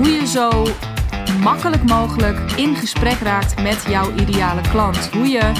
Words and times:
hoe 0.00 0.10
je 0.10 0.26
zo 0.26 0.66
makkelijk 1.42 1.82
mogelijk 1.82 2.52
in 2.52 2.76
gesprek 2.76 3.18
raakt 3.18 3.62
met 3.62 3.84
jouw 3.88 4.12
ideale 4.14 4.60
klant. 4.60 4.96
Hoe 4.96 5.26
je 5.28 5.52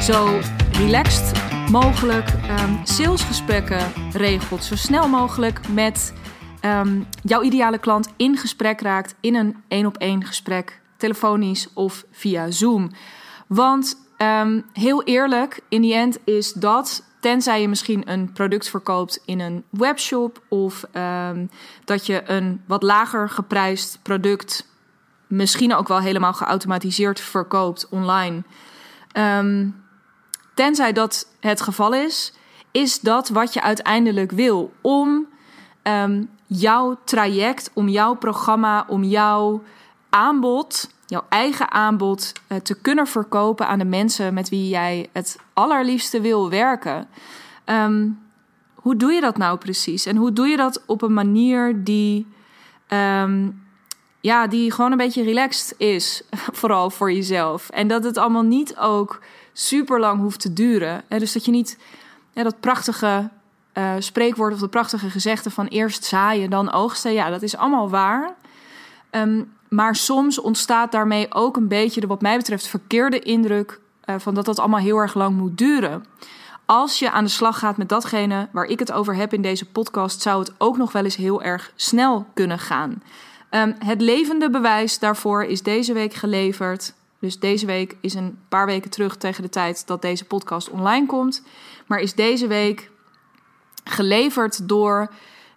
zo 0.00 0.38
relaxed 0.72 1.32
mogelijk 1.70 2.28
um, 2.28 2.80
salesgesprekken 2.84 3.92
regelt. 4.12 4.64
Zo 4.64 4.76
snel 4.76 5.08
mogelijk 5.08 5.68
met 5.68 6.14
um, 6.64 7.06
jouw 7.22 7.42
ideale 7.42 7.78
klant 7.78 8.08
in 8.16 8.36
gesprek 8.36 8.80
raakt 8.80 9.14
in 9.20 9.34
een 9.34 9.56
één 9.68 9.86
op 9.86 9.96
één 9.96 10.24
gesprek, 10.24 10.80
telefonisch 10.96 11.68
of 11.74 12.04
via 12.10 12.50
Zoom. 12.50 12.90
Want 13.46 13.96
um, 14.18 14.64
heel 14.72 15.02
eerlijk, 15.02 15.60
in 15.68 15.82
die 15.82 15.94
end 15.94 16.18
is 16.24 16.52
dat 16.52 17.02
Tenzij 17.26 17.60
je 17.60 17.68
misschien 17.68 18.10
een 18.10 18.32
product 18.32 18.68
verkoopt 18.68 19.22
in 19.24 19.40
een 19.40 19.64
webshop 19.70 20.42
of 20.48 20.84
um, 20.92 21.50
dat 21.84 22.06
je 22.06 22.22
een 22.30 22.62
wat 22.66 22.82
lager 22.82 23.28
geprijsd 23.28 23.98
product 24.02 24.68
misschien 25.26 25.74
ook 25.74 25.88
wel 25.88 25.98
helemaal 26.00 26.32
geautomatiseerd 26.32 27.20
verkoopt 27.20 27.88
online. 27.88 28.42
Um, 29.12 29.84
tenzij 30.54 30.92
dat 30.92 31.28
het 31.40 31.60
geval 31.60 31.94
is, 31.94 32.32
is 32.70 33.00
dat 33.00 33.28
wat 33.28 33.52
je 33.52 33.62
uiteindelijk 33.62 34.30
wil 34.30 34.72
om 34.80 35.26
um, 35.82 36.30
jouw 36.46 36.98
traject, 37.04 37.70
om 37.74 37.88
jouw 37.88 38.14
programma, 38.14 38.84
om 38.88 39.04
jouw 39.04 39.62
aanbod 40.08 40.90
jouw 41.06 41.24
eigen 41.28 41.70
aanbod 41.70 42.32
uh, 42.48 42.58
te 42.58 42.80
kunnen 42.80 43.06
verkopen 43.06 43.68
aan 43.68 43.78
de 43.78 43.84
mensen 43.84 44.34
met 44.34 44.48
wie 44.48 44.68
jij 44.68 45.08
het 45.12 45.38
allerliefste 45.52 46.20
wil 46.20 46.50
werken. 46.50 47.08
Um, 47.64 48.18
hoe 48.74 48.96
doe 48.96 49.12
je 49.12 49.20
dat 49.20 49.36
nou 49.36 49.58
precies? 49.58 50.06
En 50.06 50.16
hoe 50.16 50.32
doe 50.32 50.46
je 50.46 50.56
dat 50.56 50.82
op 50.86 51.02
een 51.02 51.14
manier 51.14 51.84
die, 51.84 52.26
um, 52.88 53.62
ja, 54.20 54.46
die 54.46 54.70
gewoon 54.70 54.90
een 54.90 54.96
beetje 54.96 55.22
relaxed 55.22 55.74
is, 55.78 56.22
vooral 56.60 56.90
voor 56.90 57.12
jezelf. 57.12 57.70
En 57.70 57.88
dat 57.88 58.04
het 58.04 58.16
allemaal 58.16 58.42
niet 58.42 58.76
ook 58.76 59.22
super 59.52 60.00
lang 60.00 60.20
hoeft 60.20 60.40
te 60.40 60.52
duren. 60.52 61.02
Hè? 61.08 61.18
Dus 61.18 61.32
dat 61.32 61.44
je 61.44 61.50
niet 61.50 61.78
dat 62.32 62.60
prachtige 62.60 63.30
uh, 63.74 63.94
spreekwoord 63.98 64.52
of 64.52 64.58
dat 64.58 64.70
prachtige 64.70 65.10
gezegde 65.10 65.50
van 65.50 65.66
eerst 65.66 66.04
zaaien, 66.04 66.50
dan 66.50 66.72
oogsten. 66.72 67.12
Ja, 67.12 67.30
dat 67.30 67.42
is 67.42 67.56
allemaal 67.56 67.90
waar. 67.90 68.34
Um, 69.10 69.55
maar 69.68 69.96
soms 69.96 70.40
ontstaat 70.40 70.92
daarmee 70.92 71.34
ook 71.34 71.56
een 71.56 71.68
beetje 71.68 72.00
de, 72.00 72.06
wat 72.06 72.20
mij 72.20 72.36
betreft, 72.36 72.66
verkeerde 72.66 73.18
indruk 73.18 73.80
uh, 74.04 74.16
van 74.18 74.34
dat 74.34 74.44
dat 74.44 74.58
allemaal 74.58 74.80
heel 74.80 74.98
erg 74.98 75.14
lang 75.14 75.36
moet 75.36 75.58
duren. 75.58 76.04
Als 76.66 76.98
je 76.98 77.10
aan 77.10 77.24
de 77.24 77.30
slag 77.30 77.58
gaat 77.58 77.76
met 77.76 77.88
datgene 77.88 78.48
waar 78.52 78.64
ik 78.64 78.78
het 78.78 78.92
over 78.92 79.14
heb 79.14 79.32
in 79.32 79.42
deze 79.42 79.70
podcast, 79.70 80.22
zou 80.22 80.38
het 80.38 80.52
ook 80.58 80.76
nog 80.76 80.92
wel 80.92 81.04
eens 81.04 81.16
heel 81.16 81.42
erg 81.42 81.72
snel 81.76 82.26
kunnen 82.34 82.58
gaan. 82.58 83.02
Um, 83.50 83.74
het 83.78 84.00
levende 84.00 84.50
bewijs 84.50 84.98
daarvoor 84.98 85.44
is 85.44 85.62
deze 85.62 85.92
week 85.92 86.14
geleverd. 86.14 86.94
Dus 87.18 87.38
deze 87.38 87.66
week 87.66 87.96
is 88.00 88.14
een 88.14 88.38
paar 88.48 88.66
weken 88.66 88.90
terug 88.90 89.16
tegen 89.16 89.42
de 89.42 89.48
tijd 89.48 89.86
dat 89.86 90.02
deze 90.02 90.24
podcast 90.24 90.70
online 90.70 91.06
komt. 91.06 91.42
Maar 91.86 91.98
is 91.98 92.14
deze 92.14 92.46
week 92.46 92.90
geleverd 93.84 94.68
door 94.68 95.10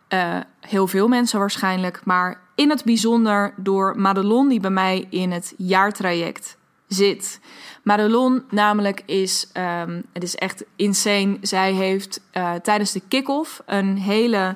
uh, 0.09 0.37
heel 0.59 0.87
veel 0.87 1.07
mensen 1.07 1.39
waarschijnlijk. 1.39 2.01
Maar 2.05 2.41
in 2.59 2.69
het 2.69 2.83
bijzonder 2.83 3.53
door 3.57 3.99
Madelon, 3.99 4.47
die 4.47 4.59
bij 4.59 4.69
mij 4.69 5.07
in 5.09 5.31
het 5.31 5.53
jaartraject 5.57 6.57
zit. 6.87 7.39
Madelon 7.83 8.43
namelijk 8.49 9.03
is, 9.05 9.49
um, 9.53 10.03
het 10.13 10.23
is 10.23 10.35
echt 10.35 10.63
insane. 10.75 11.37
Zij 11.41 11.73
heeft 11.73 12.21
uh, 12.33 12.53
tijdens 12.53 12.91
de 12.91 13.01
kick-off 13.07 13.61
een 13.65 13.97
hele 13.97 14.55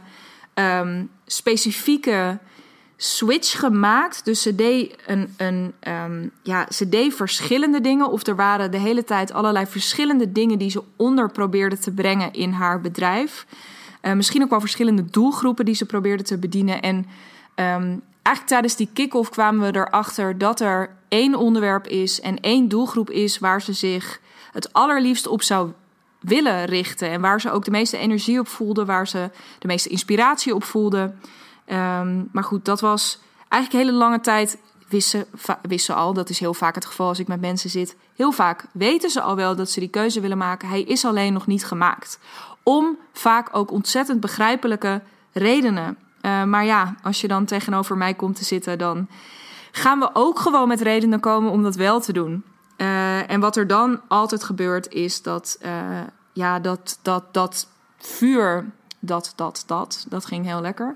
um, 0.54 1.10
specifieke 1.26 2.40
switch 2.98 3.60
gemaakt. 3.60 4.26
Dus 4.26 4.42
ze 4.42 4.56
deed, 4.56 4.96
een, 5.06 5.34
een, 5.38 5.74
um, 5.88 6.32
ja, 6.42 6.68
ze 6.72 6.90
deed 6.90 7.14
verschillende 7.14 7.82
dingen. 7.82 8.12
Of 8.12 8.28
er 8.28 8.36
waren 8.36 8.72
de 8.72 8.80
hele 8.80 9.04
tijd 9.04 9.34
allerlei 9.34 9.66
verschillende 9.66 10.32
dingen 10.32 10.58
die 10.58 10.70
ze 10.70 10.84
onder 10.96 11.32
probeerde 11.32 11.78
te 11.78 11.92
brengen 11.92 12.34
in 12.34 12.52
haar 12.52 12.82
bedrijf. 12.82 13.46
Uh, 14.02 14.14
misschien 14.14 14.44
ook 14.44 14.50
wel 14.50 14.60
verschillende 14.60 15.06
doelgroepen 15.06 15.66
die 15.66 15.76
ze 15.76 15.86
probeerde 15.86 16.24
te 16.24 16.38
bedienen. 16.38 16.82
En 16.82 17.06
Um, 17.56 18.02
eigenlijk 18.22 18.48
tijdens 18.48 18.76
die 18.76 18.90
kick-off 18.94 19.30
kwamen 19.30 19.72
we 19.72 19.80
erachter 19.80 20.38
dat 20.38 20.60
er 20.60 20.96
één 21.08 21.36
onderwerp 21.36 21.88
is 21.88 22.22
en 22.22 22.40
één 22.40 22.68
doelgroep 22.68 23.10
is 23.10 23.40
waar 23.40 23.62
ze 23.62 23.74
zich 23.74 24.20
het 24.52 24.74
allerliefst 24.74 25.28
op 25.28 25.42
zou 25.42 25.72
willen 26.20 26.66
richten. 26.66 27.10
En 27.10 27.22
waar 27.22 27.42
ze 27.42 27.52
ook 27.52 27.66
de 27.66 27.72
meeste 27.72 27.98
energie 27.98 28.40
op 28.40 28.48
voelden, 28.48 28.86
waar 28.86 29.08
ze 29.08 29.30
de 29.60 29.68
meeste 29.68 29.90
inspiratie 29.90 30.56
op 30.56 30.64
voelden. 30.64 31.20
Um, 31.68 32.30
maar 32.32 32.44
goed, 32.44 32.66
dat 32.66 32.82
was 32.82 33.20
eigenlijk 33.50 33.84
hele 33.84 33.98
lange 33.98 34.20
tijd. 34.20 34.58
Wisten, 34.88 35.26
wisten 35.62 35.96
al, 35.96 36.14
dat 36.14 36.30
is 36.30 36.40
heel 36.40 36.54
vaak 36.54 36.76
het 36.76 36.86
geval 36.86 37.08
als 37.08 37.20
ik 37.20 37.28
met 37.28 37.42
mensen 37.42 37.70
zit. 37.70 37.96
Heel 38.16 38.32
vaak 38.32 38.66
weten 38.72 39.10
ze 39.10 39.22
al 39.22 39.36
wel 39.36 39.56
dat 39.56 39.70
ze 39.70 39.80
die 39.80 39.90
keuze 39.90 40.20
willen 40.20 40.38
maken. 40.38 40.70
Hij 40.70 40.82
is 40.82 41.06
alleen 41.06 41.34
nog 41.34 41.48
niet 41.48 41.66
gemaakt. 41.66 42.20
Om 42.64 42.98
vaak 43.14 43.50
ook 43.52 43.72
ontzettend 43.72 44.20
begrijpelijke 44.20 45.02
redenen. 45.32 45.98
Uh, 46.26 46.44
maar 46.44 46.66
ja, 46.66 46.96
als 47.04 47.22
je 47.22 47.28
dan 47.28 47.46
tegenover 47.46 47.98
mij 47.98 48.14
komt 48.14 48.36
te 48.36 48.44
zitten, 48.44 48.78
dan 48.78 49.08
gaan 49.72 50.00
we 50.00 50.10
ook 50.14 50.40
gewoon 50.40 50.68
met 50.68 50.82
redenen 50.82 51.20
komen 51.20 51.52
om 51.52 51.64
dat 51.64 51.76
wel 51.76 52.00
te 52.00 52.14
doen. 52.14 52.44
Uh, 52.78 53.32
en 53.32 53.40
wat 53.40 53.56
er 53.56 53.68
dan 53.68 54.02
altijd 54.08 54.44
gebeurt, 54.44 54.88
is 54.90 55.22
dat, 55.22 55.58
uh, 55.62 55.72
ja, 56.34 56.60
dat, 56.60 57.00
dat, 57.02 57.34
dat 57.34 57.68
vuur, 57.98 58.72
dat, 59.00 59.34
dat, 59.36 59.64
dat, 59.66 60.06
dat 60.10 60.26
ging 60.26 60.46
heel 60.46 60.62
lekker. 60.62 60.96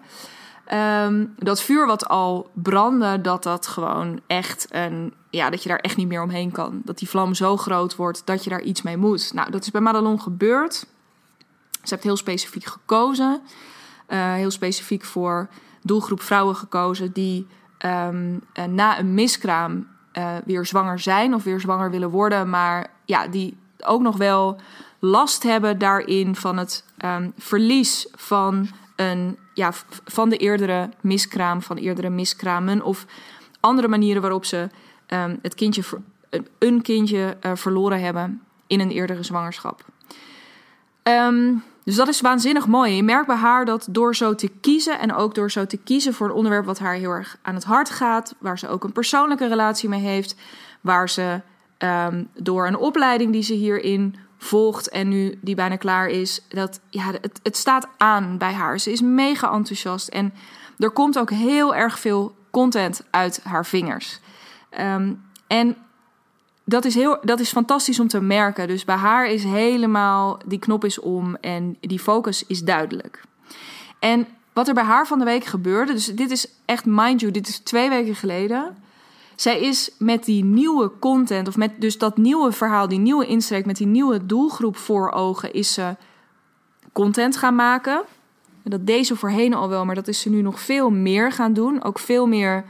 Um, 0.73 1.33
dat 1.37 1.61
vuur 1.61 1.85
wat 1.85 2.07
al 2.07 2.49
brandde, 2.53 3.21
dat 3.21 3.43
dat 3.43 3.67
gewoon 3.67 4.21
echt 4.27 4.67
een, 4.69 5.13
ja, 5.29 5.49
dat 5.49 5.63
je 5.63 5.69
daar 5.69 5.79
echt 5.79 5.97
niet 5.97 6.07
meer 6.07 6.21
omheen 6.21 6.51
kan. 6.51 6.81
Dat 6.83 6.97
die 6.97 7.09
vlam 7.09 7.33
zo 7.33 7.57
groot 7.57 7.95
wordt 7.95 8.21
dat 8.25 8.43
je 8.43 8.49
daar 8.49 8.61
iets 8.61 8.81
mee 8.81 8.97
moet. 8.97 9.33
Nou, 9.33 9.51
dat 9.51 9.61
is 9.61 9.71
bij 9.71 9.81
Madelon 9.81 10.21
gebeurd. 10.21 10.85
Ze 11.71 11.93
heeft 11.93 12.03
heel 12.03 12.17
specifiek 12.17 12.66
gekozen. 12.66 13.41
Uh, 14.09 14.34
heel 14.34 14.51
specifiek 14.51 15.03
voor 15.03 15.50
doelgroep 15.81 16.22
vrouwen 16.22 16.56
gekozen 16.56 17.12
die 17.12 17.47
um, 17.85 18.41
uh, 18.53 18.66
na 18.66 19.00
een 19.00 19.13
miskraam 19.13 19.88
uh, 20.13 20.35
weer 20.45 20.66
zwanger 20.66 21.00
zijn 21.00 21.34
of 21.34 21.44
weer 21.44 21.59
zwanger 21.59 21.91
willen 21.91 22.09
worden, 22.09 22.50
maar 22.50 22.88
ja, 23.06 23.28
die 23.28 23.57
ook 23.79 24.01
nog 24.01 24.17
wel 24.17 24.59
last 25.00 25.44
hebben 25.44 25.78
daarin 25.78 26.35
van 26.35 26.57
het 26.57 26.85
um, 27.06 27.34
verlies 27.38 28.07
van, 28.16 28.69
een, 28.96 29.38
ja, 29.53 29.72
van 30.06 30.29
de 30.29 30.38
eerdere 30.38 30.90
miskraam, 31.01 31.62
van 31.62 31.78
eerdere 31.78 32.09
miskramen 32.09 32.81
of 32.81 33.06
andere 33.59 33.88
manieren 33.88 34.22
waarop 34.22 34.46
ze 34.46 34.69
um, 35.07 35.40
het 35.41 35.56
kindje, 35.56 35.84
een 36.59 36.81
kindje 36.81 37.38
verloren 37.53 38.01
hebben 38.01 38.41
in 38.67 38.79
een 38.79 38.91
eerdere 38.91 39.23
zwangerschap. 39.23 39.85
Um, 41.03 41.63
dus 41.87 41.95
dat 41.95 42.07
is 42.07 42.21
waanzinnig 42.21 42.67
mooi. 42.67 42.95
Je 42.95 43.03
merkt 43.03 43.27
bij 43.27 43.35
haar 43.35 43.65
dat 43.65 43.87
door 43.89 44.15
zo 44.15 44.35
te 44.35 44.47
kiezen 44.61 44.99
en 44.99 45.13
ook 45.13 45.35
door 45.35 45.51
zo 45.51 45.65
te 45.65 45.77
kiezen 45.77 46.13
voor 46.13 46.27
een 46.27 46.33
onderwerp 46.33 46.65
wat 46.65 46.79
haar 46.79 46.93
heel 46.93 47.11
erg 47.11 47.37
aan 47.41 47.53
het 47.53 47.63
hart 47.63 47.89
gaat, 47.89 48.35
waar 48.39 48.59
ze 48.59 48.67
ook 48.67 48.83
een 48.83 48.91
persoonlijke 48.91 49.47
relatie 49.47 49.89
mee 49.89 50.01
heeft, 50.01 50.35
waar 50.81 51.09
ze 51.09 51.41
um, 51.77 52.29
door 52.33 52.67
een 52.67 52.77
opleiding 52.77 53.31
die 53.31 53.41
ze 53.41 53.53
hierin 53.53 54.15
volgt 54.37 54.89
en 54.89 55.07
nu 55.07 55.39
die 55.41 55.55
bijna 55.55 55.75
klaar 55.75 56.07
is, 56.07 56.45
dat 56.49 56.79
ja, 56.89 57.11
het, 57.21 57.39
het 57.43 57.57
staat 57.57 57.87
aan 57.97 58.37
bij 58.37 58.53
haar. 58.53 58.79
Ze 58.79 58.91
is 58.91 59.01
mega 59.01 59.51
enthousiast 59.51 60.07
en 60.07 60.33
er 60.77 60.91
komt 60.91 61.19
ook 61.19 61.29
heel 61.29 61.75
erg 61.75 61.99
veel 61.99 62.35
content 62.51 63.03
uit 63.09 63.39
haar 63.43 63.65
vingers. 63.65 64.19
Um, 64.79 65.21
en 65.47 65.75
dat 66.69 66.85
is, 66.85 66.95
heel, 66.95 67.17
dat 67.22 67.39
is 67.39 67.51
fantastisch 67.51 68.00
om 68.00 68.07
te 68.07 68.22
merken. 68.22 68.67
Dus 68.67 68.85
bij 68.85 68.96
haar 68.96 69.28
is 69.28 69.43
helemaal, 69.43 70.40
die 70.46 70.59
knop 70.59 70.85
is 70.85 70.99
om 70.99 71.35
en 71.35 71.78
die 71.79 71.99
focus 71.99 72.46
is 72.47 72.64
duidelijk. 72.64 73.23
En 73.99 74.28
wat 74.53 74.67
er 74.67 74.73
bij 74.73 74.84
haar 74.84 75.08
van 75.08 75.19
de 75.19 75.25
week 75.25 75.46
gebeurde, 75.46 75.93
dus 75.93 76.05
dit 76.05 76.31
is 76.31 76.47
echt, 76.66 76.85
mind 76.85 77.19
you, 77.19 77.31
dit 77.31 77.47
is 77.47 77.58
twee 77.58 77.90
weken 77.90 78.16
geleden. 78.16 78.78
Zij 79.35 79.59
is 79.59 79.91
met 79.99 80.25
die 80.25 80.43
nieuwe 80.43 80.91
content, 80.99 81.47
of 81.47 81.58
met 81.58 81.72
dus 81.81 81.97
dat 81.97 82.17
nieuwe 82.17 82.52
verhaal, 82.52 82.87
die 82.87 82.99
nieuwe 82.99 83.25
insteek, 83.25 83.66
met 83.66 83.78
die 83.78 83.87
nieuwe 83.87 84.25
doelgroep 84.25 84.78
voor 84.78 85.11
ogen, 85.11 85.53
is 85.53 85.73
ze 85.73 85.96
content 86.93 87.37
gaan 87.37 87.55
maken. 87.55 88.02
En 88.64 88.72
dat 88.72 88.85
deze 88.85 89.16
voorheen 89.16 89.53
al 89.53 89.69
wel, 89.69 89.85
maar 89.85 89.96
dat 89.96 90.08
is 90.08 90.19
ze 90.22 90.29
nu 90.29 90.41
nog 90.41 90.59
veel 90.59 90.90
meer 90.90 91.31
gaan 91.31 91.53
doen. 91.53 91.84
Ook 91.84 91.99
veel 91.99 92.28
meer 92.28 92.66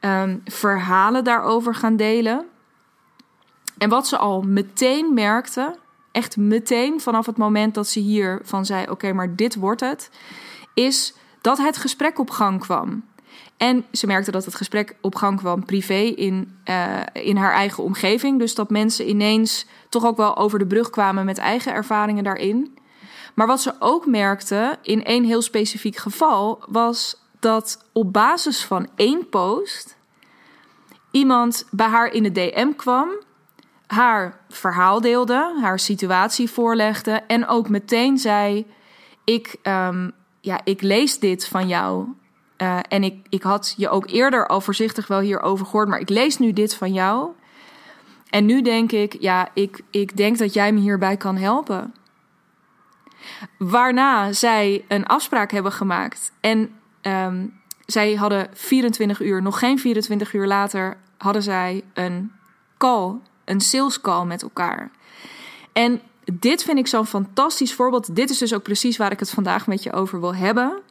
um, 0.00 0.40
verhalen 0.44 1.24
daarover 1.24 1.74
gaan 1.74 1.96
delen. 1.96 2.46
En 3.78 3.88
wat 3.88 4.08
ze 4.08 4.16
al 4.16 4.42
meteen 4.42 5.14
merkte, 5.14 5.76
echt 6.12 6.36
meteen 6.36 7.00
vanaf 7.00 7.26
het 7.26 7.36
moment 7.36 7.74
dat 7.74 7.88
ze 7.88 8.00
hiervan 8.00 8.66
zei: 8.66 8.90
Oké, 8.90 9.12
maar 9.12 9.36
dit 9.36 9.54
wordt 9.54 9.80
het, 9.80 10.10
is 10.74 11.14
dat 11.40 11.58
het 11.58 11.76
gesprek 11.76 12.18
op 12.18 12.30
gang 12.30 12.60
kwam. 12.60 13.04
En 13.56 13.84
ze 13.92 14.06
merkte 14.06 14.30
dat 14.30 14.44
het 14.44 14.54
gesprek 14.54 14.96
op 15.00 15.14
gang 15.14 15.38
kwam 15.38 15.64
privé 15.64 15.94
in, 15.94 16.58
uh, 16.64 17.00
in 17.12 17.36
haar 17.36 17.52
eigen 17.52 17.82
omgeving. 17.84 18.38
Dus 18.38 18.54
dat 18.54 18.70
mensen 18.70 19.08
ineens 19.08 19.66
toch 19.88 20.06
ook 20.06 20.16
wel 20.16 20.36
over 20.36 20.58
de 20.58 20.66
brug 20.66 20.90
kwamen 20.90 21.24
met 21.24 21.38
eigen 21.38 21.72
ervaringen 21.72 22.24
daarin. 22.24 22.78
Maar 23.34 23.46
wat 23.46 23.60
ze 23.60 23.74
ook 23.78 24.06
merkte 24.06 24.78
in 24.82 25.04
één 25.04 25.24
heel 25.24 25.42
specifiek 25.42 25.96
geval 25.96 26.64
was 26.68 27.22
dat 27.40 27.84
op 27.92 28.12
basis 28.12 28.64
van 28.64 28.88
één 28.94 29.28
post 29.28 29.96
iemand 31.10 31.66
bij 31.70 31.86
haar 31.86 32.12
in 32.12 32.22
de 32.22 32.32
DM 32.32 32.72
kwam, 32.76 33.08
haar 33.88 34.40
verhaal 34.48 35.00
deelde, 35.00 35.58
haar 35.60 35.78
situatie 35.78 36.50
voorlegde 36.50 37.12
en 37.26 37.46
ook 37.46 37.68
meteen 37.68 38.18
zei: 38.18 38.66
Ik, 39.24 39.56
ehm, 39.62 40.10
ja, 40.40 40.60
ik 40.64 40.82
lees 40.82 41.18
dit 41.18 41.46
van 41.46 41.68
jou. 41.68 42.06
Uh, 42.62 42.78
en 42.88 43.02
ik, 43.02 43.26
ik 43.28 43.42
had 43.42 43.74
je 43.76 43.88
ook 43.88 44.10
eerder 44.10 44.46
al 44.46 44.60
voorzichtig 44.60 45.06
wel 45.06 45.20
hierover 45.20 45.66
gehoord, 45.66 45.88
maar 45.88 46.00
ik 46.00 46.08
lees 46.08 46.38
nu 46.38 46.52
dit 46.52 46.74
van 46.74 46.92
jou. 46.92 47.30
En 48.30 48.46
nu 48.46 48.62
denk 48.62 48.92
ik, 48.92 49.16
ja, 49.20 49.48
ik, 49.54 49.80
ik 49.90 50.16
denk 50.16 50.38
dat 50.38 50.54
jij 50.54 50.72
me 50.72 50.80
hierbij 50.80 51.16
kan 51.16 51.36
helpen. 51.36 51.94
Waarna 53.58 54.32
zij 54.32 54.84
een 54.88 55.06
afspraak 55.06 55.50
hebben 55.50 55.72
gemaakt. 55.72 56.32
En 56.40 56.70
um, 57.02 57.60
zij 57.86 58.14
hadden 58.14 58.48
24 58.52 59.20
uur, 59.20 59.42
nog 59.42 59.58
geen 59.58 59.78
24 59.78 60.32
uur 60.32 60.46
later, 60.46 60.96
hadden 61.18 61.42
zij 61.42 61.84
een 61.94 62.32
call, 62.78 63.14
een 63.50 63.60
sales 63.60 64.00
call 64.00 64.24
met 64.24 64.42
elkaar. 64.42 64.90
En 65.72 66.00
dit 66.32 66.62
vind 66.62 66.78
ik 66.78 66.86
zo'n 66.86 67.06
fantastisch 67.06 67.74
voorbeeld. 67.74 68.14
Dit 68.14 68.30
is 68.30 68.38
dus 68.38 68.54
ook 68.54 68.62
precies 68.62 68.96
waar 68.96 69.12
ik 69.12 69.18
het 69.18 69.30
vandaag 69.30 69.66
met 69.66 69.82
je 69.82 69.92
over 69.92 70.20
wil 70.20 70.34
hebben. 70.34 70.82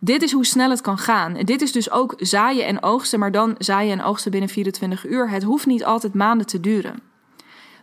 Dit 0.00 0.22
is 0.22 0.32
hoe 0.32 0.46
snel 0.46 0.70
het 0.70 0.80
kan 0.80 0.98
gaan. 0.98 1.34
Dit 1.34 1.62
is 1.62 1.72
dus 1.72 1.90
ook 1.90 2.14
zaaien 2.16 2.66
en 2.66 2.82
oogsten, 2.82 3.18
maar 3.18 3.32
dan 3.32 3.54
zaaien 3.58 3.98
en 3.98 4.04
oogsten 4.04 4.30
binnen 4.30 4.48
24 4.48 5.06
uur. 5.06 5.30
Het 5.30 5.42
hoeft 5.42 5.66
niet 5.66 5.84
altijd 5.84 6.14
maanden 6.14 6.46
te 6.46 6.60
duren. 6.60 7.00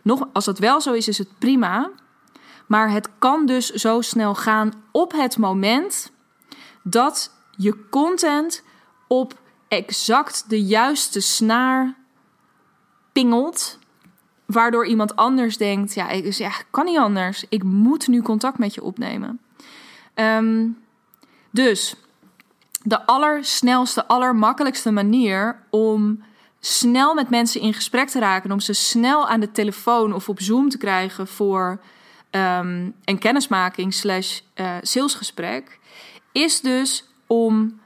Nog, 0.02 0.28
als 0.32 0.44
dat 0.44 0.58
wel 0.58 0.80
zo 0.80 0.92
is, 0.92 1.08
is 1.08 1.18
het 1.18 1.38
prima. 1.38 1.90
Maar 2.66 2.90
het 2.90 3.08
kan 3.18 3.46
dus 3.46 3.70
zo 3.70 4.00
snel 4.00 4.34
gaan 4.34 4.72
op 4.92 5.12
het 5.12 5.38
moment 5.38 6.12
dat 6.82 7.30
je 7.56 7.88
content 7.90 8.62
op 9.08 9.40
exact 9.68 10.44
de 10.48 10.62
juiste 10.62 11.20
snaar 11.20 11.94
pingelt. 13.12 13.78
Waardoor 14.46 14.86
iemand 14.86 15.16
anders 15.16 15.56
denkt: 15.56 15.94
ja, 15.94 16.08
ik, 16.08 16.32
ja, 16.32 16.52
kan 16.70 16.84
niet 16.84 16.98
anders. 16.98 17.44
Ik 17.48 17.62
moet 17.62 18.08
nu 18.08 18.22
contact 18.22 18.58
met 18.58 18.74
je 18.74 18.82
opnemen. 18.82 19.40
Um, 20.14 20.78
dus 21.50 21.94
de 22.82 23.06
allersnelste, 23.06 24.06
allermakkelijkste 24.06 24.90
manier 24.90 25.62
om 25.70 26.22
snel 26.60 27.14
met 27.14 27.30
mensen 27.30 27.60
in 27.60 27.74
gesprek 27.74 28.08
te 28.08 28.18
raken, 28.18 28.52
om 28.52 28.60
ze 28.60 28.72
snel 28.72 29.28
aan 29.28 29.40
de 29.40 29.52
telefoon 29.52 30.14
of 30.14 30.28
op 30.28 30.40
Zoom 30.40 30.68
te 30.68 30.78
krijgen 30.78 31.26
voor 31.26 31.80
um, 32.30 32.94
een 33.04 33.18
kennismaking 33.18 33.94
slash 33.94 34.40
uh, 34.54 34.76
salesgesprek, 34.82 35.78
is 36.32 36.60
dus 36.60 37.04
om 37.26 37.80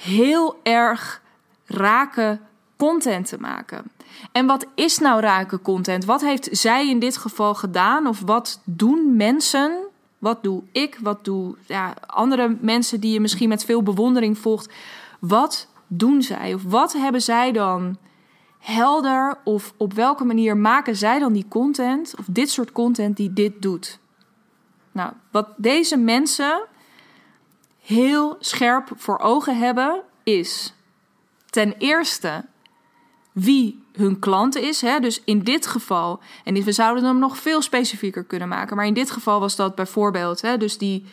heel 0.00 0.60
erg 0.62 1.22
rake 1.66 2.38
content 2.86 3.28
te 3.28 3.40
maken. 3.40 3.90
En 4.32 4.46
wat 4.46 4.66
is 4.74 4.98
nou 4.98 5.20
rake 5.20 5.60
content? 5.60 6.04
Wat 6.04 6.20
heeft 6.20 6.48
zij 6.52 6.88
in 6.88 6.98
dit 6.98 7.16
geval 7.16 7.54
gedaan? 7.54 8.06
Of 8.06 8.20
wat 8.20 8.60
doen 8.64 9.16
mensen 9.16 9.92
wat 10.24 10.42
doe 10.42 10.62
ik? 10.72 10.98
Wat 11.02 11.24
doen 11.24 11.56
ja, 11.66 11.94
andere 12.06 12.56
mensen 12.60 13.00
die 13.00 13.12
je 13.12 13.20
misschien 13.20 13.48
met 13.48 13.64
veel 13.64 13.82
bewondering 13.82 14.38
volgt? 14.38 14.72
Wat 15.20 15.68
doen 15.86 16.22
zij? 16.22 16.54
Of 16.54 16.62
wat 16.62 16.92
hebben 16.92 17.22
zij 17.22 17.52
dan 17.52 17.98
helder? 18.58 19.38
Of 19.44 19.74
op 19.76 19.92
welke 19.92 20.24
manier 20.24 20.56
maken 20.56 20.96
zij 20.96 21.18
dan 21.18 21.32
die 21.32 21.48
content? 21.48 22.14
Of 22.18 22.24
dit 22.30 22.50
soort 22.50 22.72
content 22.72 23.16
die 23.16 23.32
dit 23.32 23.62
doet? 23.62 23.98
Nou, 24.92 25.12
wat 25.30 25.48
deze 25.56 25.96
mensen 25.96 26.62
heel 27.80 28.36
scherp 28.38 28.90
voor 28.96 29.18
ogen 29.18 29.58
hebben, 29.58 30.02
is 30.22 30.74
ten 31.50 31.74
eerste 31.78 32.44
wie 33.34 33.82
hun 33.92 34.18
klant 34.18 34.56
is. 34.56 34.80
Hè? 34.80 35.00
Dus 35.00 35.22
in 35.24 35.38
dit 35.42 35.66
geval, 35.66 36.20
en 36.44 36.62
we 36.62 36.72
zouden 36.72 37.04
hem 37.04 37.18
nog 37.18 37.38
veel 37.38 37.62
specifieker 37.62 38.24
kunnen 38.24 38.48
maken, 38.48 38.76
maar 38.76 38.86
in 38.86 38.94
dit 38.94 39.10
geval 39.10 39.40
was 39.40 39.56
dat 39.56 39.74
bijvoorbeeld, 39.74 40.40
hè, 40.40 40.56
dus 40.56 40.78
die 40.78 41.04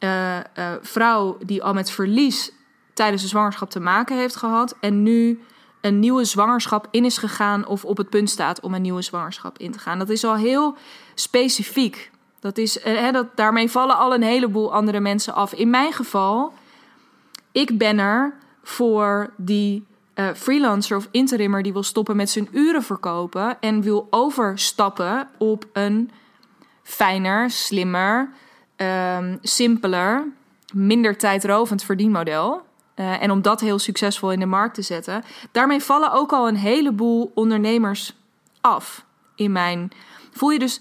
uh, 0.00 0.36
uh, 0.36 0.72
vrouw 0.80 1.38
die 1.44 1.62
al 1.62 1.72
met 1.72 1.90
verlies 1.90 2.52
tijdens 2.92 3.22
de 3.22 3.28
zwangerschap 3.28 3.70
te 3.70 3.80
maken 3.80 4.16
heeft 4.16 4.36
gehad 4.36 4.76
en 4.80 5.02
nu 5.02 5.42
een 5.80 5.98
nieuwe 5.98 6.24
zwangerschap 6.24 6.88
in 6.90 7.04
is 7.04 7.18
gegaan 7.18 7.66
of 7.66 7.84
op 7.84 7.96
het 7.96 8.10
punt 8.10 8.30
staat 8.30 8.60
om 8.60 8.74
een 8.74 8.82
nieuwe 8.82 9.02
zwangerschap 9.02 9.58
in 9.58 9.72
te 9.72 9.78
gaan. 9.78 9.98
Dat 9.98 10.08
is 10.08 10.24
al 10.24 10.36
heel 10.36 10.76
specifiek. 11.14 12.10
Dat 12.40 12.58
is, 12.58 12.76
uh, 12.78 12.84
hè, 12.84 13.12
dat, 13.12 13.26
daarmee 13.34 13.70
vallen 13.70 13.96
al 13.96 14.14
een 14.14 14.22
heleboel 14.22 14.74
andere 14.74 15.00
mensen 15.00 15.34
af. 15.34 15.52
In 15.52 15.70
mijn 15.70 15.92
geval, 15.92 16.52
ik 17.52 17.78
ben 17.78 17.98
er 17.98 18.34
voor 18.62 19.32
die 19.36 19.86
uh, 20.14 20.28
freelancer 20.34 20.96
of 20.96 21.08
interimmer 21.10 21.62
die 21.62 21.72
wil 21.72 21.82
stoppen 21.82 22.16
met 22.16 22.30
zijn 22.30 22.48
uren 22.52 22.82
verkopen 22.82 23.60
en 23.60 23.82
wil 23.82 24.06
overstappen 24.10 25.28
op 25.38 25.64
een 25.72 26.10
fijner, 26.82 27.50
slimmer, 27.50 28.30
um, 28.76 29.38
simpeler, 29.42 30.26
minder 30.72 31.16
tijdrovend 31.16 31.82
verdienmodel. 31.82 32.62
Uh, 32.96 33.22
en 33.22 33.30
om 33.30 33.42
dat 33.42 33.60
heel 33.60 33.78
succesvol 33.78 34.32
in 34.32 34.38
de 34.38 34.46
markt 34.46 34.74
te 34.74 34.82
zetten. 34.82 35.24
Daarmee 35.52 35.80
vallen 35.80 36.12
ook 36.12 36.32
al 36.32 36.48
een 36.48 36.56
heleboel 36.56 37.32
ondernemers 37.34 38.16
af. 38.60 39.04
In 39.34 39.52
mijn. 39.52 39.90
Voel 40.32 40.50
je 40.50 40.58
dus. 40.58 40.80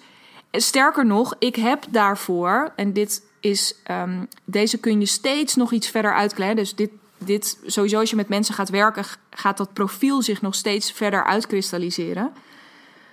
Sterker 0.51 1.05
nog, 1.05 1.35
ik 1.39 1.55
heb 1.55 1.85
daarvoor. 1.89 2.71
En 2.75 2.93
dit 2.93 3.23
is. 3.39 3.75
Um, 3.91 4.27
deze 4.45 4.77
kun 4.77 4.99
je 4.99 5.05
steeds 5.05 5.55
nog 5.55 5.71
iets 5.71 5.89
verder 5.89 6.13
uitkleden. 6.13 6.55
Dus 6.55 6.75
dit, 6.75 6.91
dit, 7.25 7.59
sowieso 7.65 7.99
als 7.99 8.09
je 8.09 8.15
met 8.15 8.29
mensen 8.29 8.55
gaat 8.55 8.69
werken, 8.69 9.05
gaat 9.29 9.57
dat 9.57 9.73
profiel 9.73 10.21
zich 10.21 10.41
nog 10.41 10.55
steeds 10.55 10.91
verder 10.91 11.23
uitkristalliseren. 11.23 12.33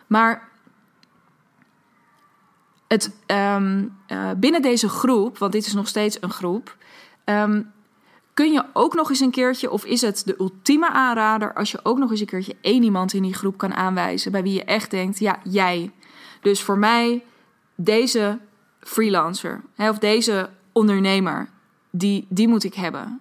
Maar 0.06 0.48
het, 2.86 3.10
um, 3.26 3.96
uh, 4.08 4.30
binnen 4.36 4.62
deze 4.62 4.88
groep, 4.88 5.38
want 5.38 5.52
dit 5.52 5.66
is 5.66 5.74
nog 5.74 5.88
steeds 5.88 6.16
een 6.20 6.30
groep, 6.30 6.76
um, 7.24 7.72
kun 8.34 8.52
je 8.52 8.64
ook 8.72 8.94
nog 8.94 9.10
eens 9.10 9.20
een 9.20 9.30
keertje, 9.30 9.70
of 9.70 9.84
is 9.84 10.00
het 10.00 10.22
de 10.24 10.34
ultieme 10.38 10.88
aanrader, 10.90 11.54
als 11.54 11.70
je 11.70 11.80
ook 11.82 11.98
nog 11.98 12.10
eens 12.10 12.20
een 12.20 12.26
keertje 12.26 12.56
één 12.60 12.82
iemand 12.82 13.12
in 13.12 13.22
die 13.22 13.34
groep 13.34 13.58
kan 13.58 13.74
aanwijzen 13.74 14.32
bij 14.32 14.42
wie 14.42 14.52
je 14.52 14.64
echt 14.64 14.90
denkt, 14.90 15.18
ja, 15.18 15.38
jij. 15.44 15.90
Dus 16.40 16.62
voor 16.62 16.78
mij, 16.78 17.24
deze 17.74 18.38
freelancer, 18.80 19.62
hè, 19.74 19.88
of 19.88 19.98
deze 19.98 20.50
ondernemer, 20.72 21.48
die, 21.90 22.26
die 22.28 22.48
moet 22.48 22.64
ik 22.64 22.74
hebben. 22.74 23.20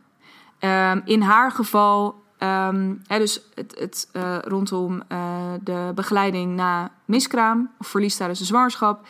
Um, 0.60 1.02
in 1.06 1.22
haar 1.22 1.52
geval, 1.52 2.24
um, 2.40 3.02
hè, 3.08 3.18
dus 3.18 3.42
het, 3.56 3.76
het 3.80 4.10
uh, 4.14 4.38
rondom 4.42 5.04
uh, 5.12 5.20
de 5.62 5.92
begeleiding 5.96 6.56
na 6.56 6.92
miskraam 7.06 7.70
of 7.80 7.88
verlies 7.88 8.16
tijdens 8.16 8.40
de 8.40 8.46
zwangerschap. 8.46 9.08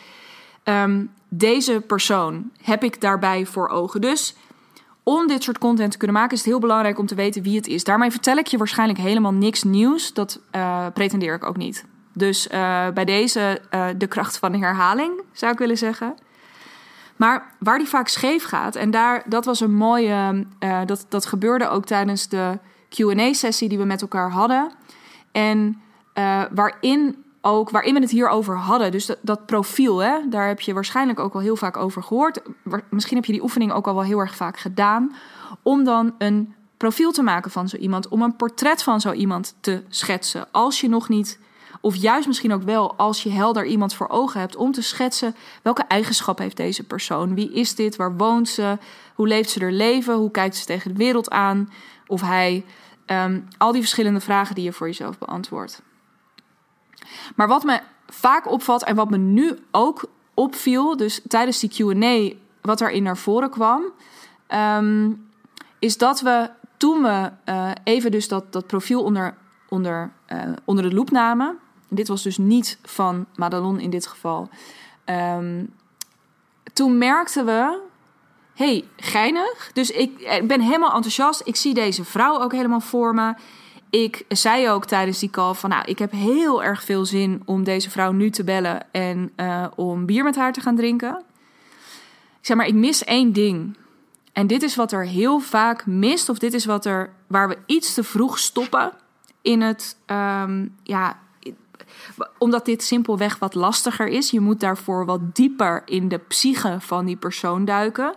Um, 0.64 1.10
deze 1.28 1.80
persoon 1.86 2.50
heb 2.62 2.84
ik 2.84 3.00
daarbij 3.00 3.46
voor 3.46 3.68
ogen. 3.68 4.00
Dus 4.00 4.36
om 5.02 5.26
dit 5.26 5.42
soort 5.42 5.58
content 5.58 5.92
te 5.92 5.98
kunnen 5.98 6.16
maken, 6.16 6.32
is 6.32 6.38
het 6.38 6.48
heel 6.48 6.60
belangrijk 6.60 6.98
om 6.98 7.06
te 7.06 7.14
weten 7.14 7.42
wie 7.42 7.56
het 7.56 7.66
is. 7.66 7.84
Daarmee 7.84 8.10
vertel 8.10 8.36
ik 8.36 8.46
je 8.46 8.58
waarschijnlijk 8.58 8.98
helemaal 8.98 9.32
niks 9.32 9.62
nieuws. 9.62 10.12
Dat 10.12 10.40
uh, 10.56 10.86
pretendeer 10.94 11.34
ik 11.34 11.44
ook 11.44 11.56
niet. 11.56 11.84
Dus 12.12 12.48
bij 12.94 13.04
deze 13.04 13.60
de 13.96 14.06
kracht 14.06 14.38
van 14.38 14.54
herhaling, 14.54 15.22
zou 15.32 15.52
ik 15.52 15.58
willen 15.58 15.78
zeggen. 15.78 16.14
Maar 17.20 17.54
waar 17.58 17.78
die 17.78 17.88
vaak 17.88 18.08
scheef 18.08 18.44
gaat, 18.44 18.76
en 18.76 18.90
daar, 18.90 19.22
dat 19.26 19.44
was 19.44 19.60
een 19.60 19.74
mooie. 19.74 20.46
Uh, 20.60 20.80
dat, 20.86 21.06
dat 21.08 21.26
gebeurde 21.26 21.68
ook 21.68 21.84
tijdens 21.84 22.28
de 22.28 22.58
QA-sessie 22.88 23.68
die 23.68 23.78
we 23.78 23.84
met 23.84 24.02
elkaar 24.02 24.30
hadden. 24.30 24.70
En 25.32 25.80
uh, 26.14 26.42
waarin 26.54 27.24
ook, 27.40 27.70
waarin 27.70 27.94
we 27.94 28.00
het 28.00 28.10
hier 28.10 28.28
over 28.28 28.56
hadden. 28.56 28.90
Dus 28.90 29.06
dat, 29.06 29.18
dat, 29.22 29.46
profiel, 29.46 29.98
hè, 29.98 30.18
daar 30.28 30.46
heb 30.46 30.60
je 30.60 30.74
waarschijnlijk 30.74 31.18
ook 31.18 31.34
al 31.34 31.40
heel 31.40 31.56
vaak 31.56 31.76
over 31.76 32.02
gehoord. 32.02 32.40
Misschien 32.90 33.16
heb 33.16 33.26
je 33.26 33.32
die 33.32 33.42
oefening 33.42 33.72
ook 33.72 33.86
al 33.86 33.94
wel 33.94 34.04
heel 34.04 34.18
erg 34.18 34.36
vaak 34.36 34.58
gedaan. 34.58 35.14
Om 35.62 35.84
dan 35.84 36.14
een 36.18 36.54
profiel 36.76 37.12
te 37.12 37.22
maken 37.22 37.50
van 37.50 37.68
zo 37.68 37.76
iemand. 37.76 38.08
Om 38.08 38.22
een 38.22 38.36
portret 38.36 38.82
van 38.82 39.00
zo 39.00 39.12
iemand 39.12 39.56
te 39.60 39.82
schetsen. 39.88 40.46
Als 40.50 40.80
je 40.80 40.88
nog 40.88 41.08
niet 41.08 41.38
of 41.80 41.94
juist 41.96 42.26
misschien 42.26 42.52
ook 42.52 42.62
wel 42.62 42.94
als 42.96 43.22
je 43.22 43.30
helder 43.30 43.66
iemand 43.66 43.94
voor 43.94 44.08
ogen 44.08 44.40
hebt 44.40 44.56
om 44.56 44.72
te 44.72 44.82
schetsen 44.82 45.34
welke 45.62 45.82
eigenschap 45.82 46.38
heeft 46.38 46.56
deze 46.56 46.84
persoon? 46.84 47.34
Wie 47.34 47.52
is 47.52 47.74
dit? 47.74 47.96
Waar 47.96 48.16
woont 48.16 48.48
ze? 48.48 48.78
Hoe 49.14 49.28
leeft 49.28 49.50
ze 49.50 49.60
haar 49.60 49.72
leven? 49.72 50.14
Hoe 50.14 50.30
kijkt 50.30 50.56
ze 50.56 50.64
tegen 50.64 50.90
de 50.90 50.96
wereld 50.96 51.30
aan? 51.30 51.72
Of 52.06 52.20
hij. 52.20 52.64
Um, 53.06 53.48
al 53.58 53.72
die 53.72 53.80
verschillende 53.80 54.20
vragen 54.20 54.54
die 54.54 54.64
je 54.64 54.72
voor 54.72 54.86
jezelf 54.86 55.18
beantwoordt. 55.18 55.82
Maar 57.36 57.48
wat 57.48 57.64
me 57.64 57.80
vaak 58.06 58.50
opvalt 58.50 58.84
en 58.84 58.96
wat 58.96 59.10
me 59.10 59.16
nu 59.16 59.58
ook 59.70 60.04
opviel, 60.34 60.96
dus 60.96 61.20
tijdens 61.28 61.58
die 61.58 61.70
QA, 61.70 62.36
wat 62.60 62.78
daarin 62.78 63.02
naar 63.02 63.16
voren 63.16 63.50
kwam, 63.50 63.82
um, 64.48 65.28
is 65.78 65.98
dat 65.98 66.20
we 66.20 66.50
toen 66.76 67.02
we 67.02 67.30
uh, 67.44 67.70
even 67.84 68.10
dus 68.10 68.28
dat, 68.28 68.52
dat 68.52 68.66
profiel 68.66 69.02
onder, 69.02 69.34
onder, 69.68 70.12
uh, 70.32 70.42
onder 70.64 70.88
de 70.88 70.94
loep 70.94 71.10
namen, 71.10 71.58
dit 71.90 72.08
was 72.08 72.22
dus 72.22 72.38
niet 72.38 72.78
van 72.82 73.26
Madelon 73.34 73.80
in 73.80 73.90
dit 73.90 74.06
geval. 74.06 74.48
Um, 75.04 75.74
toen 76.72 76.98
merkten 76.98 77.46
we 77.46 77.88
hey, 78.54 78.84
geinig. 78.96 79.70
Dus 79.72 79.90
ik 79.90 80.42
ben 80.46 80.60
helemaal 80.60 80.92
enthousiast. 80.92 81.42
Ik 81.44 81.56
zie 81.56 81.74
deze 81.74 82.04
vrouw 82.04 82.40
ook 82.40 82.52
helemaal 82.52 82.80
voor 82.80 83.14
me. 83.14 83.34
Ik 83.90 84.24
zei 84.28 84.70
ook 84.70 84.86
tijdens 84.86 85.18
die 85.18 85.30
call 85.30 85.54
van, 85.54 85.70
nou, 85.70 85.82
ik 85.84 85.98
heb 85.98 86.10
heel 86.10 86.62
erg 86.62 86.82
veel 86.82 87.04
zin 87.04 87.42
om 87.44 87.64
deze 87.64 87.90
vrouw 87.90 88.12
nu 88.12 88.30
te 88.30 88.44
bellen 88.44 88.86
en 88.92 89.32
uh, 89.36 89.66
om 89.76 90.06
bier 90.06 90.24
met 90.24 90.36
haar 90.36 90.52
te 90.52 90.60
gaan 90.60 90.76
drinken. 90.76 91.22
Ik 92.40 92.46
zeg 92.46 92.56
maar, 92.56 92.66
ik 92.66 92.74
mis 92.74 93.04
één 93.04 93.32
ding. 93.32 93.76
En 94.32 94.46
dit 94.46 94.62
is 94.62 94.76
wat 94.76 94.92
er 94.92 95.06
heel 95.06 95.38
vaak 95.38 95.86
mist, 95.86 96.28
of 96.28 96.38
dit 96.38 96.54
is 96.54 96.64
wat 96.64 96.84
er, 96.84 97.12
waar 97.26 97.48
we 97.48 97.58
iets 97.66 97.94
te 97.94 98.04
vroeg 98.04 98.38
stoppen 98.38 98.92
in 99.42 99.60
het, 99.60 99.96
um, 100.06 100.76
ja, 100.82 101.18
omdat 102.38 102.64
dit 102.64 102.82
simpelweg 102.82 103.38
wat 103.38 103.54
lastiger 103.54 104.06
is. 104.06 104.30
Je 104.30 104.40
moet 104.40 104.60
daarvoor 104.60 105.04
wat 105.04 105.34
dieper 105.34 105.82
in 105.84 106.08
de 106.08 106.18
psyche 106.18 106.76
van 106.80 107.04
die 107.04 107.16
persoon 107.16 107.64
duiken. 107.64 108.14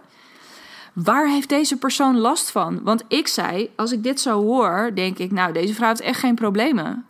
Waar 0.94 1.28
heeft 1.28 1.50
deze 1.50 1.78
persoon 1.78 2.18
last 2.18 2.52
van? 2.52 2.84
Want 2.84 3.04
ik 3.08 3.28
zei, 3.28 3.70
als 3.76 3.92
ik 3.92 4.04
dit 4.04 4.20
zo 4.20 4.42
hoor, 4.42 4.92
denk 4.94 5.18
ik, 5.18 5.32
nou, 5.32 5.54
deze 5.54 5.74
vrouw 5.74 5.88
heeft 5.88 6.02
echt 6.02 6.20
geen 6.20 6.36
problemen. 6.36 7.06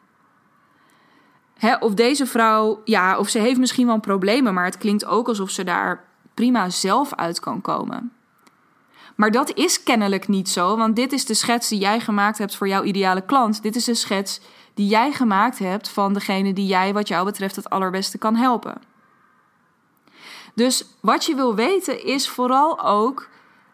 Hè, 1.57 1.75
of 1.75 1.93
deze 1.93 2.25
vrouw, 2.25 2.81
ja, 2.85 3.17
of 3.17 3.29
ze 3.29 3.39
heeft 3.39 3.59
misschien 3.59 3.87
wel 3.87 3.99
problemen, 3.99 4.53
maar 4.53 4.65
het 4.65 4.77
klinkt 4.77 5.05
ook 5.05 5.27
alsof 5.27 5.49
ze 5.49 5.63
daar 5.63 6.03
prima 6.33 6.69
zelf 6.69 7.15
uit 7.15 7.39
kan 7.39 7.61
komen. 7.61 8.11
Maar 9.15 9.31
dat 9.31 9.53
is 9.53 9.83
kennelijk 9.83 10.27
niet 10.27 10.49
zo, 10.49 10.77
want 10.77 10.95
dit 10.95 11.11
is 11.11 11.25
de 11.25 11.33
schets 11.33 11.69
die 11.69 11.79
jij 11.79 11.99
gemaakt 11.99 12.37
hebt 12.37 12.55
voor 12.55 12.67
jouw 12.67 12.83
ideale 12.83 13.21
klant. 13.21 13.61
Dit 13.61 13.75
is 13.75 13.83
de 13.83 13.93
schets 13.93 14.41
die 14.73 14.87
jij 14.87 15.11
gemaakt 15.11 15.59
hebt 15.59 15.89
van 15.89 16.13
degene 16.13 16.53
die 16.53 16.67
jij, 16.67 16.93
wat 16.93 17.07
jou 17.07 17.25
betreft, 17.25 17.55
het 17.55 17.69
allerbeste 17.69 18.17
kan 18.17 18.35
helpen. 18.35 18.81
Dus 20.55 20.85
wat 20.99 21.25
je 21.25 21.35
wil 21.35 21.55
weten 21.55 22.05
is 22.05 22.29
vooral 22.29 22.83
ook 22.83 23.29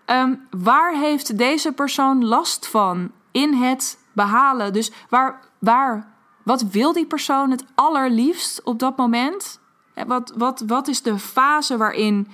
Ehm, 0.10 0.36
waar 0.50 0.94
heeft 0.94 1.38
deze 1.38 1.72
persoon 1.72 2.25
last 2.25 2.68
van 2.68 3.12
in 3.32 3.53
het 3.53 3.98
behalen? 4.13 4.74
Dus 4.74 4.91
waar, 5.10 5.39
waar, 5.60 6.13
wat 6.44 6.62
wil 6.62 6.94
die 6.94 7.06
persoon 7.06 7.51
het 7.51 7.63
allerliefst 7.75 8.63
op 8.63 8.79
dat 8.79 8.98
moment? 8.98 9.60
Wat, 10.08 10.34
wat, 10.38 10.63
wat 10.68 10.88
is 10.88 11.01
de 11.01 11.20
fase 11.20 11.77
waarin 11.77 12.27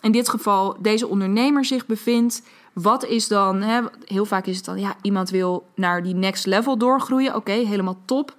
in 0.00 0.12
dit 0.12 0.28
geval 0.28 0.76
deze 0.80 1.06
ondernemer 1.06 1.64
zich 1.64 1.86
bevindt? 1.86 2.42
Wat 2.82 3.04
is 3.04 3.28
dan, 3.28 3.62
hè, 3.62 3.82
heel 4.04 4.24
vaak 4.24 4.46
is 4.46 4.56
het 4.56 4.64
dan, 4.64 4.78
ja, 4.78 4.94
iemand 5.02 5.30
wil 5.30 5.68
naar 5.74 6.02
die 6.02 6.14
next 6.14 6.46
level 6.46 6.78
doorgroeien. 6.78 7.34
Oké, 7.34 7.52
helemaal 7.52 7.98
top. 8.04 8.34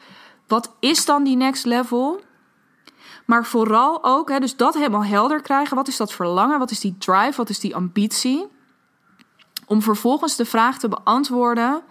Wat 0.48 0.76
is 0.80 1.06
dan 1.06 1.24
die 1.24 1.36
next 1.36 1.66
level? 1.66 2.22
Maar 3.26 3.46
vooral 3.46 4.04
ook, 4.04 4.30
hè, 4.30 4.40
dus 4.40 4.56
dat 4.56 4.74
helemaal 4.74 5.04
helder 5.04 5.42
krijgen. 5.42 5.76
Wat 5.76 5.88
is 5.88 5.98
dat 5.98 6.14
verlangen? 6.14 6.60
Wat 6.60 6.72
is 6.72 6.80
die 6.80 6.96
drive? 6.98 7.38
Wat 7.38 7.50
is 7.50 7.60
die 7.60 7.76
ambitie? 7.76 8.48
Om 9.66 9.82
vervolgens 9.82 10.36
de 10.36 10.46
vraag 10.46 10.80
te 10.80 10.88
beantwoorden: 10.88 11.82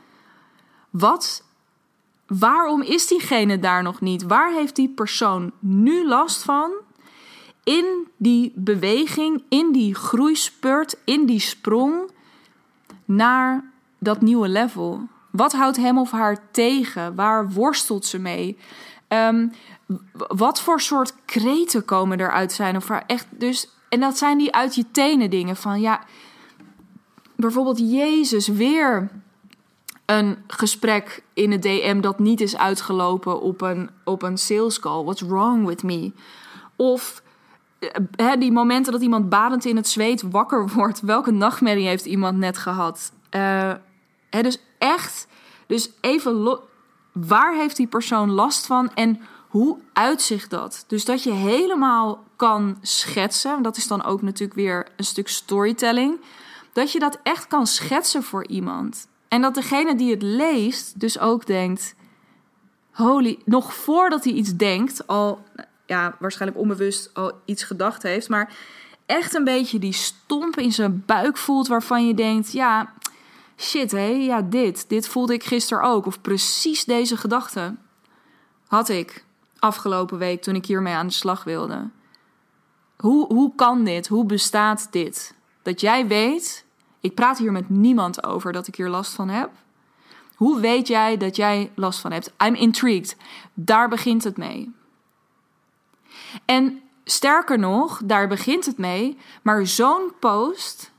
wat, 0.90 1.44
waarom 2.26 2.82
is 2.82 3.06
diegene 3.06 3.58
daar 3.58 3.82
nog 3.82 4.00
niet? 4.00 4.22
Waar 4.22 4.52
heeft 4.52 4.76
die 4.76 4.88
persoon 4.88 5.52
nu 5.58 6.06
last 6.06 6.42
van? 6.42 6.70
In 7.64 8.08
die 8.16 8.52
beweging, 8.54 9.44
in 9.48 9.72
die 9.72 9.94
groeispurt, 9.94 10.98
in 11.04 11.26
die 11.26 11.40
sprong 11.40 12.14
naar 13.06 13.64
dat 13.98 14.20
nieuwe 14.20 14.48
level. 14.48 15.08
Wat 15.30 15.52
houdt 15.52 15.76
hem 15.76 15.98
of 15.98 16.10
haar 16.10 16.50
tegen? 16.50 17.14
Waar 17.14 17.50
worstelt 17.50 18.06
ze 18.06 18.18
mee? 18.18 18.58
Um, 19.08 19.52
wat 20.28 20.60
voor 20.60 20.80
soort 20.80 21.14
kreten 21.24 21.84
komen 21.84 22.20
eruit 22.20 22.52
zijn? 22.52 22.76
Of 22.76 22.90
echt, 22.90 23.26
dus, 23.30 23.70
en 23.88 24.00
dat 24.00 24.18
zijn 24.18 24.38
die 24.38 24.54
uit 24.54 24.74
je 24.74 24.90
tenen 24.90 25.30
dingen 25.30 25.56
van 25.56 25.80
ja 25.80 26.00
bijvoorbeeld 27.36 27.78
Jezus 27.78 28.48
weer 28.48 29.10
een 30.06 30.38
gesprek 30.46 31.22
in 31.34 31.50
het 31.52 31.62
DM 31.62 32.00
dat 32.00 32.18
niet 32.18 32.40
is 32.40 32.56
uitgelopen 32.56 33.40
op 33.40 33.60
een, 33.60 33.90
op 34.04 34.22
een 34.22 34.38
sales 34.38 34.80
call. 34.80 35.02
What's 35.02 35.22
wrong 35.22 35.66
with 35.66 35.82
me? 35.82 36.12
Of 36.76 37.22
eh, 37.78 38.32
die 38.38 38.52
momenten 38.52 38.92
dat 38.92 39.02
iemand 39.02 39.28
badend 39.28 39.64
in 39.64 39.76
het 39.76 39.88
zweet 39.88 40.22
wakker 40.22 40.68
wordt. 40.68 41.00
Welke 41.00 41.30
nachtmerrie 41.30 41.86
heeft 41.86 42.06
iemand 42.06 42.38
net 42.38 42.58
gehad? 42.58 43.12
Uh, 43.30 43.72
dus 44.30 44.58
echt, 44.78 45.26
dus 45.66 45.90
even 46.00 46.60
waar 47.12 47.54
heeft 47.54 47.76
die 47.76 47.86
persoon 47.86 48.30
last 48.30 48.66
van 48.66 48.94
en 48.94 49.20
hoe 49.48 49.78
uitzicht 49.92 50.50
dat? 50.50 50.84
Dus 50.86 51.04
dat 51.04 51.22
je 51.22 51.32
helemaal 51.32 52.24
kan 52.36 52.78
schetsen. 52.82 53.62
Dat 53.62 53.76
is 53.76 53.86
dan 53.86 54.04
ook 54.04 54.22
natuurlijk 54.22 54.58
weer 54.58 54.88
een 54.96 55.04
stuk 55.04 55.28
storytelling 55.28 56.20
dat 56.72 56.92
je 56.92 56.98
dat 56.98 57.18
echt 57.22 57.46
kan 57.46 57.66
schetsen 57.66 58.22
voor 58.22 58.46
iemand. 58.46 59.08
En 59.28 59.42
dat 59.42 59.54
degene 59.54 59.94
die 59.94 60.10
het 60.10 60.22
leest 60.22 61.00
dus 61.00 61.18
ook 61.18 61.46
denkt: 61.46 61.94
holy, 62.90 63.38
nog 63.44 63.74
voordat 63.74 64.24
hij 64.24 64.32
iets 64.32 64.56
denkt, 64.56 65.06
al 65.06 65.44
ja, 65.86 66.16
waarschijnlijk 66.18 66.60
onbewust 66.60 67.10
al 67.14 67.32
iets 67.44 67.62
gedacht 67.62 68.02
heeft, 68.02 68.28
maar 68.28 68.56
echt 69.06 69.34
een 69.34 69.44
beetje 69.44 69.78
die 69.78 69.92
stomp 69.92 70.56
in 70.58 70.72
zijn 70.72 71.02
buik 71.06 71.36
voelt 71.36 71.68
waarvan 71.68 72.06
je 72.06 72.14
denkt: 72.14 72.52
ja, 72.52 72.92
shit 73.56 73.90
hé, 73.90 74.06
ja, 74.06 74.42
dit, 74.42 74.88
dit 74.88 75.08
voelde 75.08 75.34
ik 75.34 75.44
gisteren 75.44 75.84
ook. 75.84 76.06
Of 76.06 76.20
precies 76.20 76.84
deze 76.84 77.16
gedachte 77.16 77.74
had 78.66 78.88
ik 78.88 79.24
afgelopen 79.58 80.18
week 80.18 80.42
toen 80.42 80.54
ik 80.54 80.66
hiermee 80.66 80.94
aan 80.94 81.06
de 81.06 81.12
slag 81.12 81.44
wilde. 81.44 81.88
Hoe, 82.96 83.34
hoe 83.34 83.52
kan 83.54 83.84
dit? 83.84 84.06
Hoe 84.06 84.24
bestaat 84.24 84.88
dit? 84.90 85.34
Dat 85.62 85.80
jij 85.80 86.06
weet, 86.06 86.64
ik 87.00 87.14
praat 87.14 87.38
hier 87.38 87.52
met 87.52 87.68
niemand 87.70 88.24
over 88.24 88.52
dat 88.52 88.66
ik 88.66 88.74
hier 88.74 88.88
last 88.88 89.12
van 89.12 89.28
heb. 89.28 89.50
Hoe 90.34 90.60
weet 90.60 90.88
jij 90.88 91.16
dat 91.16 91.36
jij 91.36 91.70
last 91.74 92.00
van 92.00 92.12
hebt? 92.12 92.32
I'm 92.44 92.54
intrigued. 92.54 93.16
Daar 93.54 93.88
begint 93.88 94.24
het 94.24 94.36
mee. 94.36 94.74
En 96.44 96.80
sterker 97.04 97.58
nog, 97.58 98.00
daar 98.04 98.28
begint 98.28 98.66
het 98.66 98.78
mee. 98.78 99.18
Maar 99.42 99.66
zo'n 99.66 100.12
post, 100.20 100.92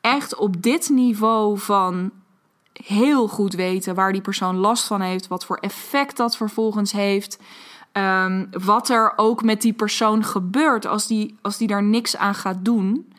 echt 0.00 0.34
op 0.34 0.62
dit 0.62 0.88
niveau 0.88 1.58
van 1.58 2.10
heel 2.72 3.28
goed 3.28 3.54
weten 3.54 3.94
waar 3.94 4.12
die 4.12 4.20
persoon 4.20 4.56
last 4.56 4.86
van 4.86 5.00
heeft, 5.00 5.26
wat 5.26 5.44
voor 5.44 5.56
effect 5.56 6.16
dat 6.16 6.36
vervolgens 6.36 6.92
heeft. 6.92 7.38
Um, 7.92 8.48
wat 8.50 8.88
er 8.88 9.12
ook 9.16 9.42
met 9.42 9.62
die 9.62 9.72
persoon 9.72 10.24
gebeurt 10.24 10.86
als 10.86 11.06
die, 11.06 11.36
als 11.42 11.56
die 11.56 11.68
daar 11.68 11.82
niks 11.82 12.16
aan 12.16 12.34
gaat 12.34 12.64
doen. 12.64 13.12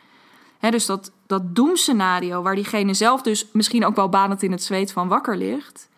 Dus 0.70 0.86
dat, 0.86 1.12
dat 1.26 1.54
doemscenario, 1.54 2.42
waar 2.42 2.54
diegene 2.54 2.94
zelf 2.94 3.22
dus 3.22 3.46
misschien 3.52 3.84
ook 3.84 3.96
wel 3.96 4.08
banend 4.08 4.42
in 4.42 4.52
het 4.52 4.62
zweet 4.62 4.92
van 4.92 5.08
wakker 5.08 5.36
ligt. 5.36 5.88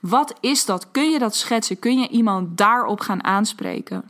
Wat 0.00 0.34
is 0.40 0.64
dat? 0.64 0.90
Kun 0.90 1.10
je 1.10 1.18
dat 1.18 1.34
schetsen? 1.34 1.78
Kun 1.78 1.98
je 1.98 2.08
iemand 2.08 2.58
daarop 2.58 3.00
gaan 3.00 3.24
aanspreken? 3.24 4.04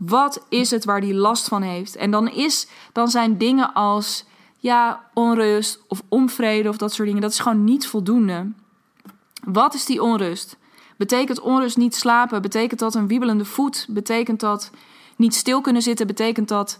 Wat 0.00 0.44
is 0.48 0.70
het 0.70 0.84
waar 0.84 1.00
die 1.00 1.14
last 1.14 1.48
van 1.48 1.62
heeft? 1.62 1.96
En 1.96 2.10
dan, 2.10 2.28
is, 2.28 2.66
dan 2.92 3.08
zijn 3.08 3.38
dingen 3.38 3.72
als 3.72 4.24
ja, 4.58 5.04
onrust 5.14 5.80
of 5.88 6.02
onvrede 6.08 6.68
of 6.68 6.76
dat 6.76 6.92
soort 6.92 7.06
dingen, 7.06 7.22
dat 7.22 7.30
is 7.30 7.38
gewoon 7.38 7.64
niet 7.64 7.86
voldoende. 7.86 8.46
Wat 9.44 9.74
is 9.74 9.84
die 9.84 10.02
onrust? 10.02 10.56
Betekent 10.96 11.40
onrust 11.40 11.76
niet 11.76 11.94
slapen? 11.94 12.42
Betekent 12.42 12.80
dat 12.80 12.94
een 12.94 13.06
wiebelende 13.06 13.44
voet? 13.44 13.86
Betekent 13.88 14.40
dat 14.40 14.70
niet 15.16 15.34
stil 15.34 15.60
kunnen 15.60 15.82
zitten? 15.82 16.06
Betekent 16.06 16.48
dat 16.48 16.78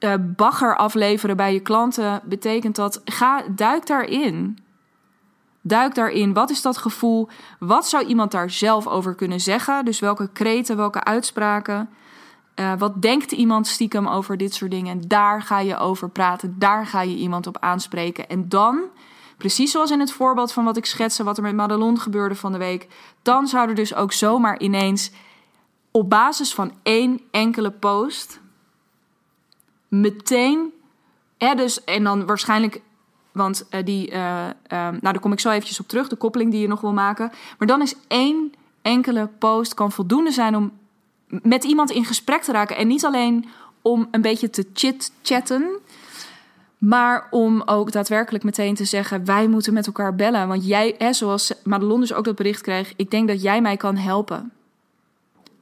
uh, 0.00 0.14
bagger 0.36 0.76
afleveren 0.76 1.36
bij 1.36 1.52
je 1.52 1.60
klanten, 1.60 2.20
betekent 2.24 2.76
dat 2.76 3.00
ga, 3.04 3.42
duik 3.50 3.86
daarin. 3.86 4.58
Duik 5.60 5.94
daarin. 5.94 6.32
Wat 6.32 6.50
is 6.50 6.62
dat 6.62 6.78
gevoel? 6.78 7.28
Wat 7.58 7.88
zou 7.88 8.04
iemand 8.04 8.30
daar 8.30 8.50
zelf 8.50 8.86
over 8.86 9.14
kunnen 9.14 9.40
zeggen? 9.40 9.84
Dus 9.84 10.00
welke 10.00 10.28
kreten, 10.32 10.76
welke 10.76 11.04
uitspraken? 11.04 11.88
Uh, 12.60 12.72
wat 12.78 13.02
denkt 13.02 13.32
iemand 13.32 13.66
stiekem 13.66 14.06
over 14.06 14.36
dit 14.36 14.54
soort 14.54 14.70
dingen? 14.70 14.92
En 14.92 15.08
daar 15.08 15.42
ga 15.42 15.58
je 15.58 15.76
over 15.76 16.08
praten. 16.10 16.54
Daar 16.58 16.86
ga 16.86 17.00
je 17.00 17.16
iemand 17.16 17.46
op 17.46 17.58
aanspreken. 17.60 18.28
En 18.28 18.48
dan, 18.48 18.80
precies 19.36 19.70
zoals 19.70 19.90
in 19.90 20.00
het 20.00 20.12
voorbeeld 20.12 20.52
van 20.52 20.64
wat 20.64 20.76
ik 20.76 20.86
schetste, 20.86 21.24
wat 21.24 21.36
er 21.36 21.42
met 21.42 21.54
Madelon 21.54 21.98
gebeurde 21.98 22.34
van 22.34 22.52
de 22.52 22.58
week, 22.58 22.88
dan 23.22 23.46
zou 23.46 23.68
er 23.68 23.74
dus 23.74 23.94
ook 23.94 24.12
zomaar 24.12 24.60
ineens 24.60 25.10
op 25.90 26.10
basis 26.10 26.54
van 26.54 26.72
één 26.82 27.20
enkele 27.30 27.70
post 27.70 28.40
meteen. 29.88 30.72
Hè, 31.38 31.54
dus, 31.54 31.84
en 31.84 32.04
dan 32.04 32.26
waarschijnlijk. 32.26 32.80
Want 33.32 33.66
uh, 33.70 33.84
die. 33.84 34.10
Uh, 34.10 34.46
nou, 34.68 35.00
daar 35.00 35.20
kom 35.20 35.32
ik 35.32 35.40
zo 35.40 35.50
eventjes 35.50 35.80
op 35.80 35.88
terug. 35.88 36.08
De 36.08 36.16
koppeling 36.16 36.50
die 36.50 36.60
je 36.60 36.68
nog 36.68 36.80
wil 36.80 36.92
maken. 36.92 37.30
Maar 37.58 37.68
dan 37.68 37.82
is 37.82 37.94
één 38.08 38.52
enkele 38.82 39.26
post 39.38 39.74
kan 39.74 39.92
voldoende 39.92 40.30
zijn 40.30 40.56
om 40.56 40.72
met 41.28 41.64
iemand 41.64 41.90
in 41.90 42.04
gesprek 42.04 42.42
te 42.42 42.52
raken. 42.52 42.76
En 42.76 42.86
niet 42.86 43.04
alleen 43.04 43.48
om 43.82 44.08
een 44.10 44.20
beetje 44.20 44.50
te 44.50 44.66
chit-chatten. 44.72 45.78
Maar 46.78 47.26
om 47.30 47.62
ook 47.64 47.92
daadwerkelijk 47.92 48.44
meteen 48.44 48.74
te 48.74 48.84
zeggen: 48.84 49.24
wij 49.24 49.48
moeten 49.48 49.72
met 49.72 49.86
elkaar 49.86 50.14
bellen. 50.14 50.48
Want 50.48 50.66
jij, 50.66 50.94
hè, 50.98 51.12
zoals 51.12 51.52
Madelon 51.64 52.00
dus 52.00 52.12
ook 52.12 52.24
dat 52.24 52.36
bericht 52.36 52.60
kreeg, 52.60 52.92
ik 52.96 53.10
denk 53.10 53.28
dat 53.28 53.42
jij 53.42 53.60
mij 53.60 53.76
kan 53.76 53.96
helpen. 53.96 54.52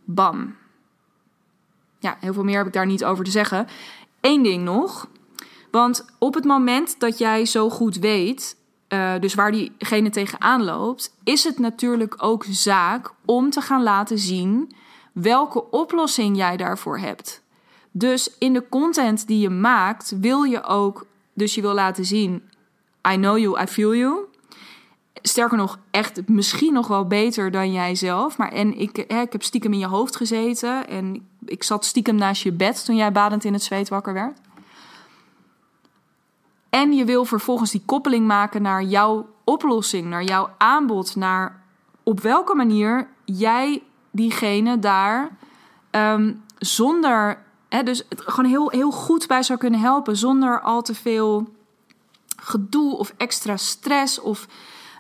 Bam. 0.05 0.55
Ja, 1.99 2.17
heel 2.21 2.33
veel 2.33 2.45
meer 2.45 2.57
heb 2.57 2.67
ik 2.67 2.73
daar 2.73 2.87
niet 2.87 3.05
over 3.05 3.25
te 3.25 3.31
zeggen. 3.31 3.67
Eén 4.21 4.43
ding 4.43 4.65
nog. 4.65 5.09
Want 5.71 6.05
op 6.19 6.35
het 6.35 6.45
moment 6.45 7.01
dat 7.01 7.19
jij 7.19 7.47
zo 7.47 7.71
goed 7.71 7.97
weet, 7.97 8.57
uh, 8.89 9.13
dus 9.21 9.35
waar 9.35 9.53
diegene 9.53 10.11
tegenaan 10.11 10.65
loopt, 10.65 11.17
is 11.25 11.45
het 11.45 11.59
natuurlijk 11.59 12.15
ook 12.19 12.45
zaak 12.51 13.13
om 13.25 13.51
te 13.51 13.61
gaan 13.61 13.83
laten 13.83 14.19
zien 14.19 14.75
welke 15.23 15.71
oplossing 15.71 16.37
jij 16.37 16.57
daarvoor 16.57 16.99
hebt. 16.99 17.43
Dus 17.91 18.39
in 18.39 18.53
de 18.53 18.69
content 18.69 19.27
die 19.27 19.39
je 19.39 19.51
maakt, 19.51 20.19
wil 20.21 20.43
je 20.43 20.63
ook, 20.63 21.07
dus 21.33 21.55
je 21.55 21.61
wil 21.61 21.75
laten 21.75 22.05
zien: 22.05 22.43
I 23.13 23.15
know 23.15 23.39
you, 23.39 23.63
I 23.63 23.67
feel 23.67 23.95
you. 23.95 24.25
Sterker 25.23 25.57
nog, 25.57 25.79
echt 25.91 26.29
misschien 26.29 26.73
nog 26.73 26.87
wel 26.87 27.07
beter 27.07 27.51
dan 27.51 27.73
jijzelf. 27.73 28.37
Maar 28.37 28.53
en 28.53 28.79
ik, 28.79 29.05
hè, 29.09 29.21
ik 29.21 29.33
heb 29.33 29.43
stiekem 29.43 29.73
in 29.73 29.79
je 29.79 29.87
hoofd 29.87 30.17
gezeten 30.17 30.89
en 30.89 31.29
ik 31.45 31.63
zat 31.63 31.85
stiekem 31.85 32.17
naast 32.17 32.43
je 32.43 32.53
bed 32.53 32.85
toen 32.85 32.97
jij 32.97 33.13
badend 33.13 33.45
in 33.45 33.53
het 33.53 33.63
zweet 33.63 33.89
wakker 33.89 34.13
werd. 34.13 34.39
En 36.71 36.93
je 36.93 37.05
wil 37.05 37.25
vervolgens 37.25 37.71
die 37.71 37.83
koppeling 37.87 38.27
maken 38.27 38.63
naar 38.63 38.83
jouw 38.83 39.29
oplossing, 39.45 40.07
naar 40.07 40.25
jouw 40.25 40.51
aanbod, 40.59 41.17
naar 41.17 41.63
op 42.03 42.21
welke 42.21 42.55
manier 42.55 43.09
jij 43.25 43.83
diegene 44.17 44.79
daar 44.79 45.37
ehm, 45.91 46.33
zonder, 46.59 47.39
hè, 47.69 47.83
dus 47.83 48.03
het 48.09 48.21
gewoon 48.21 48.51
heel, 48.51 48.71
heel 48.71 48.91
goed 48.91 49.27
bij 49.27 49.43
zou 49.43 49.59
kunnen 49.59 49.81
helpen, 49.81 50.17
zonder 50.17 50.61
al 50.61 50.83
te 50.83 50.95
veel 50.95 51.55
gedoe 52.37 52.97
of 52.97 53.13
extra 53.17 53.57
stress 53.57 54.21
of 54.21 54.47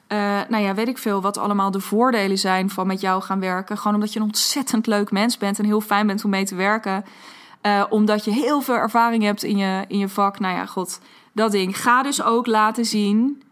uh, 0.08 0.18
nou 0.48 0.62
ja, 0.62 0.74
weet 0.74 0.88
ik 0.88 0.98
veel 0.98 1.20
wat 1.20 1.38
allemaal 1.38 1.70
de 1.70 1.80
voordelen 1.80 2.38
zijn 2.38 2.70
van 2.70 2.86
met 2.86 3.00
jou 3.00 3.22
gaan 3.22 3.40
werken. 3.40 3.78
Gewoon 3.78 3.94
omdat 3.94 4.12
je 4.12 4.20
een 4.20 4.26
ontzettend 4.26 4.86
leuk 4.86 5.10
mens 5.10 5.38
bent 5.38 5.58
en 5.58 5.64
heel 5.64 5.80
fijn 5.80 6.06
bent 6.06 6.24
om 6.24 6.30
mee 6.30 6.44
te 6.44 6.54
werken. 6.54 7.04
Uh, 7.62 7.84
omdat 7.88 8.24
je 8.24 8.30
heel 8.30 8.60
veel 8.60 8.74
ervaring 8.74 9.22
hebt 9.22 9.42
in 9.42 9.56
je, 9.56 9.84
in 9.88 9.98
je 9.98 10.08
vak. 10.08 10.38
Nou 10.38 10.54
ja, 10.54 10.66
god, 10.66 11.00
dat 11.32 11.52
ding. 11.52 11.82
Ga 11.82 12.02
dus 12.02 12.22
ook 12.22 12.46
laten 12.46 12.84
zien 12.84 13.42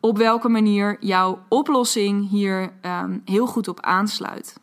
op 0.00 0.18
welke 0.18 0.48
manier 0.48 0.96
jouw 1.00 1.38
oplossing 1.48 2.28
hier 2.28 2.72
um, 2.82 3.22
heel 3.24 3.46
goed 3.46 3.68
op 3.68 3.80
aansluit. 3.80 4.60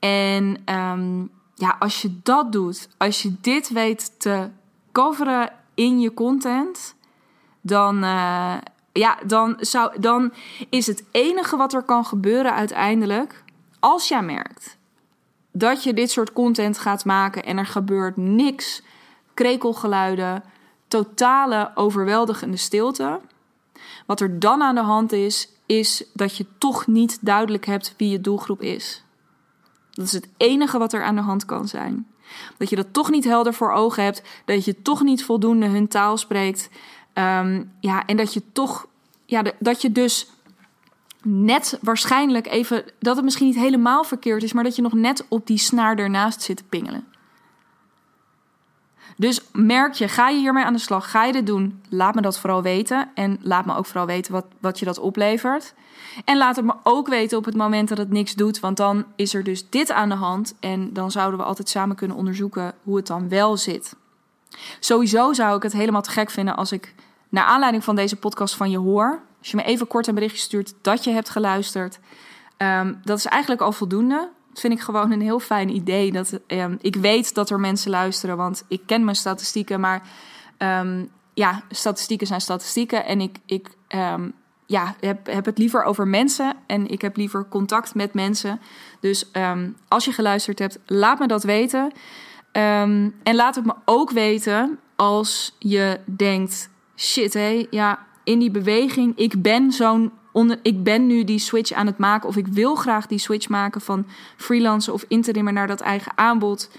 En 0.00 0.62
um, 0.74 1.30
ja, 1.54 1.76
als 1.78 2.02
je 2.02 2.20
dat 2.22 2.52
doet, 2.52 2.88
als 2.98 3.22
je 3.22 3.34
dit 3.40 3.68
weet 3.68 4.20
te 4.20 4.48
coveren 4.92 5.52
in 5.74 6.00
je 6.00 6.14
content, 6.14 6.94
dan, 7.60 7.96
uh, 7.96 8.56
ja, 8.92 9.18
dan, 9.26 9.56
zou, 9.60 10.00
dan 10.00 10.32
is 10.70 10.86
het 10.86 11.04
enige 11.10 11.56
wat 11.56 11.72
er 11.72 11.82
kan 11.82 12.04
gebeuren 12.04 12.54
uiteindelijk, 12.54 13.44
als 13.80 14.08
jij 14.08 14.22
merkt 14.22 14.78
dat 15.52 15.82
je 15.82 15.94
dit 15.94 16.10
soort 16.10 16.32
content 16.32 16.78
gaat 16.78 17.04
maken 17.04 17.44
en 17.44 17.58
er 17.58 17.66
gebeurt 17.66 18.16
niks, 18.16 18.82
krekelgeluiden, 19.34 20.42
totale 20.88 21.70
overweldigende 21.74 22.56
stilte. 22.56 23.20
Wat 24.06 24.20
er 24.20 24.38
dan 24.38 24.62
aan 24.62 24.74
de 24.74 24.80
hand 24.80 25.12
is, 25.12 25.48
is 25.66 26.04
dat 26.12 26.36
je 26.36 26.46
toch 26.58 26.86
niet 26.86 27.18
duidelijk 27.20 27.66
hebt 27.66 27.94
wie 27.96 28.10
je 28.10 28.20
doelgroep 28.20 28.62
is. 28.62 29.04
Dat 29.92 30.06
is 30.06 30.12
het 30.12 30.28
enige 30.36 30.78
wat 30.78 30.92
er 30.92 31.04
aan 31.04 31.14
de 31.14 31.20
hand 31.20 31.44
kan 31.44 31.68
zijn. 31.68 32.06
Dat 32.56 32.70
je 32.70 32.76
dat 32.76 32.92
toch 32.92 33.10
niet 33.10 33.24
helder 33.24 33.54
voor 33.54 33.72
ogen 33.72 34.04
hebt, 34.04 34.22
dat 34.44 34.64
je 34.64 34.82
toch 34.82 35.02
niet 35.02 35.24
voldoende 35.24 35.66
hun 35.66 35.88
taal 35.88 36.16
spreekt. 36.16 36.68
Um, 37.14 37.72
ja, 37.80 38.06
en 38.06 38.16
dat 38.16 38.34
je 38.34 38.42
toch, 38.52 38.86
ja, 39.26 39.42
dat 39.58 39.82
je 39.82 39.92
dus 39.92 40.30
net 41.22 41.78
waarschijnlijk 41.80 42.46
even, 42.46 42.84
dat 42.98 43.16
het 43.16 43.24
misschien 43.24 43.46
niet 43.46 43.56
helemaal 43.56 44.04
verkeerd 44.04 44.42
is, 44.42 44.52
maar 44.52 44.64
dat 44.64 44.76
je 44.76 44.82
nog 44.82 44.92
net 44.92 45.24
op 45.28 45.46
die 45.46 45.58
snaar 45.58 45.98
ernaast 45.98 46.42
zit 46.42 46.56
te 46.56 46.64
pingelen. 46.64 47.04
Dus 49.16 49.40
merk 49.52 49.92
je, 49.92 50.08
ga 50.08 50.28
je 50.28 50.38
hiermee 50.38 50.64
aan 50.64 50.72
de 50.72 50.78
slag? 50.78 51.10
Ga 51.10 51.24
je 51.24 51.32
dit 51.32 51.46
doen? 51.46 51.82
Laat 51.88 52.14
me 52.14 52.20
dat 52.20 52.38
vooral 52.38 52.62
weten. 52.62 53.10
En 53.14 53.38
laat 53.42 53.66
me 53.66 53.76
ook 53.76 53.86
vooral 53.86 54.06
weten 54.06 54.32
wat, 54.32 54.46
wat 54.60 54.78
je 54.78 54.84
dat 54.84 54.98
oplevert. 54.98 55.74
En 56.24 56.36
laat 56.36 56.56
het 56.56 56.64
me 56.64 56.74
ook 56.82 57.08
weten 57.08 57.38
op 57.38 57.44
het 57.44 57.56
moment 57.56 57.88
dat 57.88 57.98
het 57.98 58.10
niks 58.10 58.34
doet. 58.34 58.60
Want 58.60 58.76
dan 58.76 59.04
is 59.16 59.34
er 59.34 59.44
dus 59.44 59.68
dit 59.68 59.90
aan 59.92 60.08
de 60.08 60.14
hand. 60.14 60.54
En 60.60 60.92
dan 60.92 61.10
zouden 61.10 61.38
we 61.38 61.44
altijd 61.44 61.68
samen 61.68 61.96
kunnen 61.96 62.16
onderzoeken 62.16 62.74
hoe 62.82 62.96
het 62.96 63.06
dan 63.06 63.28
wel 63.28 63.56
zit. 63.56 63.96
Sowieso 64.80 65.32
zou 65.32 65.56
ik 65.56 65.62
het 65.62 65.72
helemaal 65.72 66.02
te 66.02 66.10
gek 66.10 66.30
vinden 66.30 66.56
als 66.56 66.72
ik 66.72 66.94
naar 67.28 67.44
aanleiding 67.44 67.84
van 67.84 67.96
deze 67.96 68.16
podcast 68.16 68.54
van 68.54 68.70
je 68.70 68.78
hoor. 68.78 69.20
Als 69.38 69.50
je 69.50 69.56
me 69.56 69.62
even 69.62 69.86
kort 69.86 70.06
een 70.06 70.14
berichtje 70.14 70.40
stuurt 70.40 70.74
dat 70.82 71.04
je 71.04 71.10
hebt 71.10 71.30
geluisterd. 71.30 71.98
Um, 72.58 73.00
dat 73.04 73.18
is 73.18 73.26
eigenlijk 73.26 73.62
al 73.62 73.72
voldoende 73.72 74.28
vind 74.54 74.72
ik 74.72 74.80
gewoon 74.80 75.10
een 75.10 75.20
heel 75.20 75.40
fijn 75.40 75.74
idee. 75.74 76.12
Dat, 76.12 76.40
um, 76.46 76.78
ik 76.80 76.96
weet 76.96 77.34
dat 77.34 77.50
er 77.50 77.60
mensen 77.60 77.90
luisteren, 77.90 78.36
want 78.36 78.64
ik 78.68 78.82
ken 78.86 79.04
mijn 79.04 79.16
statistieken. 79.16 79.80
Maar 79.80 80.02
um, 80.58 81.10
ja, 81.34 81.62
statistieken 81.70 82.26
zijn 82.26 82.40
statistieken. 82.40 83.04
En 83.04 83.20
ik, 83.20 83.38
ik 83.46 83.68
um, 83.88 84.32
ja, 84.66 84.94
heb, 85.00 85.26
heb 85.26 85.44
het 85.44 85.58
liever 85.58 85.82
over 85.82 86.08
mensen. 86.08 86.56
En 86.66 86.88
ik 86.88 87.00
heb 87.00 87.16
liever 87.16 87.46
contact 87.48 87.94
met 87.94 88.14
mensen. 88.14 88.60
Dus 89.00 89.30
als 89.88 90.04
je 90.04 90.12
geluisterd 90.12 90.58
hebt, 90.58 90.78
laat 90.86 91.18
me 91.18 91.26
dat 91.26 91.42
weten. 91.42 91.92
en 92.52 93.14
laat 93.22 93.54
het 93.54 93.64
me 93.64 93.74
ook 93.84 94.10
weten 94.10 94.78
als 94.96 95.56
je 95.58 96.00
denkt: 96.04 96.70
shit, 96.96 97.34
hé, 97.34 97.66
ja, 97.70 98.06
in 98.24 98.38
die 98.38 98.50
beweging, 98.50 99.16
ik 99.16 99.42
ben 99.42 99.72
zo'n 99.72 100.12
ik 100.62 100.82
ben 100.82 101.06
nu 101.06 101.24
die 101.24 101.38
switch 101.38 101.72
aan 101.72 101.86
het 101.86 101.98
maken, 101.98 102.28
of 102.28 102.36
ik 102.36 102.46
wil 102.46 102.74
graag 102.74 103.06
die 103.06 103.18
switch 103.18 103.48
maken 103.48 103.80
van 103.80 104.06
freelancen 104.36 104.92
of 104.92 105.04
interimmer 105.08 105.52
naar 105.52 105.66
dat 105.66 105.80
eigen 105.80 106.12
aanbod. 106.14 106.70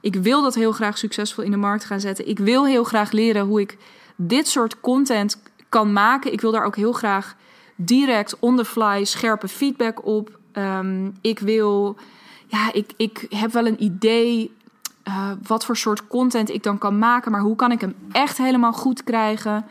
Ik 0.00 0.14
wil 0.14 0.42
dat 0.42 0.54
heel 0.54 0.72
graag 0.72 0.98
succesvol 0.98 1.44
in 1.44 1.50
de 1.50 1.56
markt 1.56 1.84
gaan 1.84 2.00
zetten. 2.00 2.28
Ik 2.28 2.38
wil 2.38 2.66
heel 2.66 2.84
graag 2.84 3.10
leren 3.10 3.46
hoe 3.46 3.60
ik 3.60 3.76
dit 4.16 4.48
soort 4.48 4.80
content 4.80 5.42
kan 5.68 5.92
maken. 5.92 6.32
Ik 6.32 6.40
wil 6.40 6.50
daar 6.50 6.64
ook 6.64 6.76
heel 6.76 6.92
graag 6.92 7.36
direct 7.76 8.38
on 8.38 8.56
the 8.56 8.64
fly 8.64 9.04
scherpe 9.04 9.48
feedback 9.48 10.06
op. 10.06 10.38
Um, 10.52 11.14
ik 11.20 11.38
wil, 11.38 11.96
ja, 12.46 12.72
ik, 12.72 12.90
ik 12.96 13.26
heb 13.30 13.52
wel 13.52 13.66
een 13.66 13.82
idee 13.82 14.54
uh, 15.08 15.30
wat 15.46 15.64
voor 15.64 15.76
soort 15.76 16.06
content 16.06 16.50
ik 16.50 16.62
dan 16.62 16.78
kan 16.78 16.98
maken, 16.98 17.32
maar 17.32 17.40
hoe 17.40 17.56
kan 17.56 17.72
ik 17.72 17.80
hem 17.80 17.94
echt 18.12 18.38
helemaal 18.38 18.72
goed 18.72 19.04
krijgen? 19.04 19.64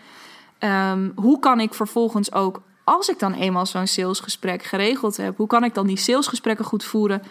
Um, 0.59 1.11
hoe 1.15 1.39
kan 1.39 1.59
ik 1.59 1.73
vervolgens 1.73 2.33
ook 2.33 2.61
als 2.83 3.09
ik 3.09 3.19
dan 3.19 3.33
eenmaal 3.33 3.65
zo'n 3.65 3.87
salesgesprek 3.87 4.63
geregeld 4.63 5.17
heb, 5.17 5.37
hoe 5.37 5.47
kan 5.47 5.63
ik 5.63 5.73
dan 5.73 5.87
die 5.87 5.97
salesgesprekken 5.97 6.65
goed 6.65 6.83
voeren? 6.83 7.21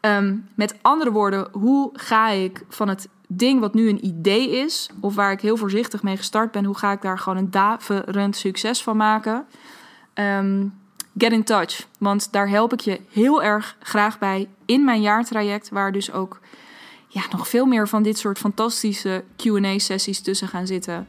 Um, 0.00 0.48
met 0.54 0.74
andere 0.82 1.12
woorden, 1.12 1.48
hoe 1.52 1.90
ga 1.92 2.28
ik 2.28 2.64
van 2.68 2.88
het 2.88 3.08
ding 3.28 3.60
wat 3.60 3.74
nu 3.74 3.88
een 3.88 4.06
idee 4.06 4.50
is, 4.50 4.90
of 5.00 5.14
waar 5.14 5.32
ik 5.32 5.40
heel 5.40 5.56
voorzichtig 5.56 6.02
mee 6.02 6.16
gestart 6.16 6.50
ben, 6.50 6.64
hoe 6.64 6.78
ga 6.78 6.92
ik 6.92 7.02
daar 7.02 7.18
gewoon 7.18 7.38
een 7.38 7.50
daverend 7.50 8.36
succes 8.36 8.82
van 8.82 8.96
maken? 8.96 9.46
Um, 10.14 10.74
get 11.18 11.32
in 11.32 11.44
touch, 11.44 11.86
want 11.98 12.32
daar 12.32 12.48
help 12.48 12.72
ik 12.72 12.80
je 12.80 13.00
heel 13.10 13.42
erg 13.42 13.76
graag 13.80 14.18
bij 14.18 14.48
in 14.66 14.84
mijn 14.84 15.00
jaartraject, 15.00 15.68
waar 15.68 15.92
dus 15.92 16.12
ook 16.12 16.40
ja, 17.08 17.22
nog 17.30 17.48
veel 17.48 17.66
meer 17.66 17.88
van 17.88 18.02
dit 18.02 18.18
soort 18.18 18.38
fantastische 18.38 19.24
QA-sessies 19.36 20.20
tussen 20.20 20.48
gaan 20.48 20.66
zitten. 20.66 21.08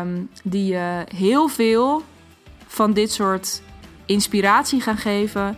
Um, 0.00 0.28
die 0.42 0.66
je 0.66 1.04
heel 1.14 1.48
veel 1.48 2.02
van 2.66 2.92
dit 2.92 3.12
soort 3.12 3.62
inspiratie 4.06 4.80
gaan 4.80 4.96
geven, 4.96 5.56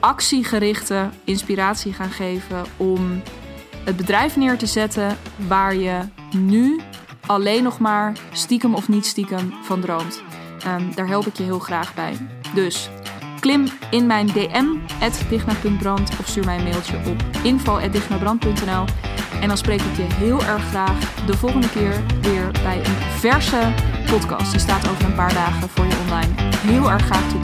actiegerichte 0.00 1.08
inspiratie 1.24 1.92
gaan 1.92 2.10
geven 2.10 2.64
om 2.76 3.22
het 3.84 3.96
bedrijf 3.96 4.36
neer 4.36 4.58
te 4.58 4.66
zetten 4.66 5.16
waar 5.48 5.74
je 5.74 6.00
nu 6.36 6.80
alleen 7.26 7.62
nog 7.62 7.78
maar 7.78 8.12
stiekem 8.32 8.74
of 8.74 8.88
niet 8.88 9.06
stiekem 9.06 9.52
van 9.62 9.80
droomt. 9.80 10.22
Um, 10.66 10.94
daar 10.94 11.06
help 11.06 11.26
ik 11.26 11.36
je 11.36 11.42
heel 11.42 11.58
graag 11.58 11.94
bij. 11.94 12.12
Dus 12.54 12.90
klim 13.40 13.66
in 13.90 14.06
mijn 14.06 14.26
DM, 14.26 14.66
digna.brand 15.28 16.10
of 16.18 16.26
stuur 16.26 16.44
mij 16.44 16.58
een 16.58 16.64
mailtje 16.64 16.96
op 16.96 17.22
info.dignabrand.nl 17.42 18.84
en 19.40 19.48
dan 19.48 19.56
spreek 19.58 19.80
ik 19.80 19.96
je 19.96 20.06
heel 20.14 20.44
erg 20.44 20.62
graag 20.68 21.14
de 21.26 21.36
volgende 21.36 21.70
keer 21.70 22.02
weer 22.20 22.50
bij 22.62 22.78
een 22.78 23.18
verse 23.18 23.72
podcast. 24.06 24.50
Die 24.50 24.60
staat 24.60 24.88
over 24.88 25.04
een 25.04 25.14
paar 25.14 25.34
dagen 25.34 25.68
voor 25.68 25.84
je 25.86 25.96
online. 26.06 26.32
Heel 26.56 26.90
erg 26.90 27.04
graag 27.04 27.28
toe 27.28 27.40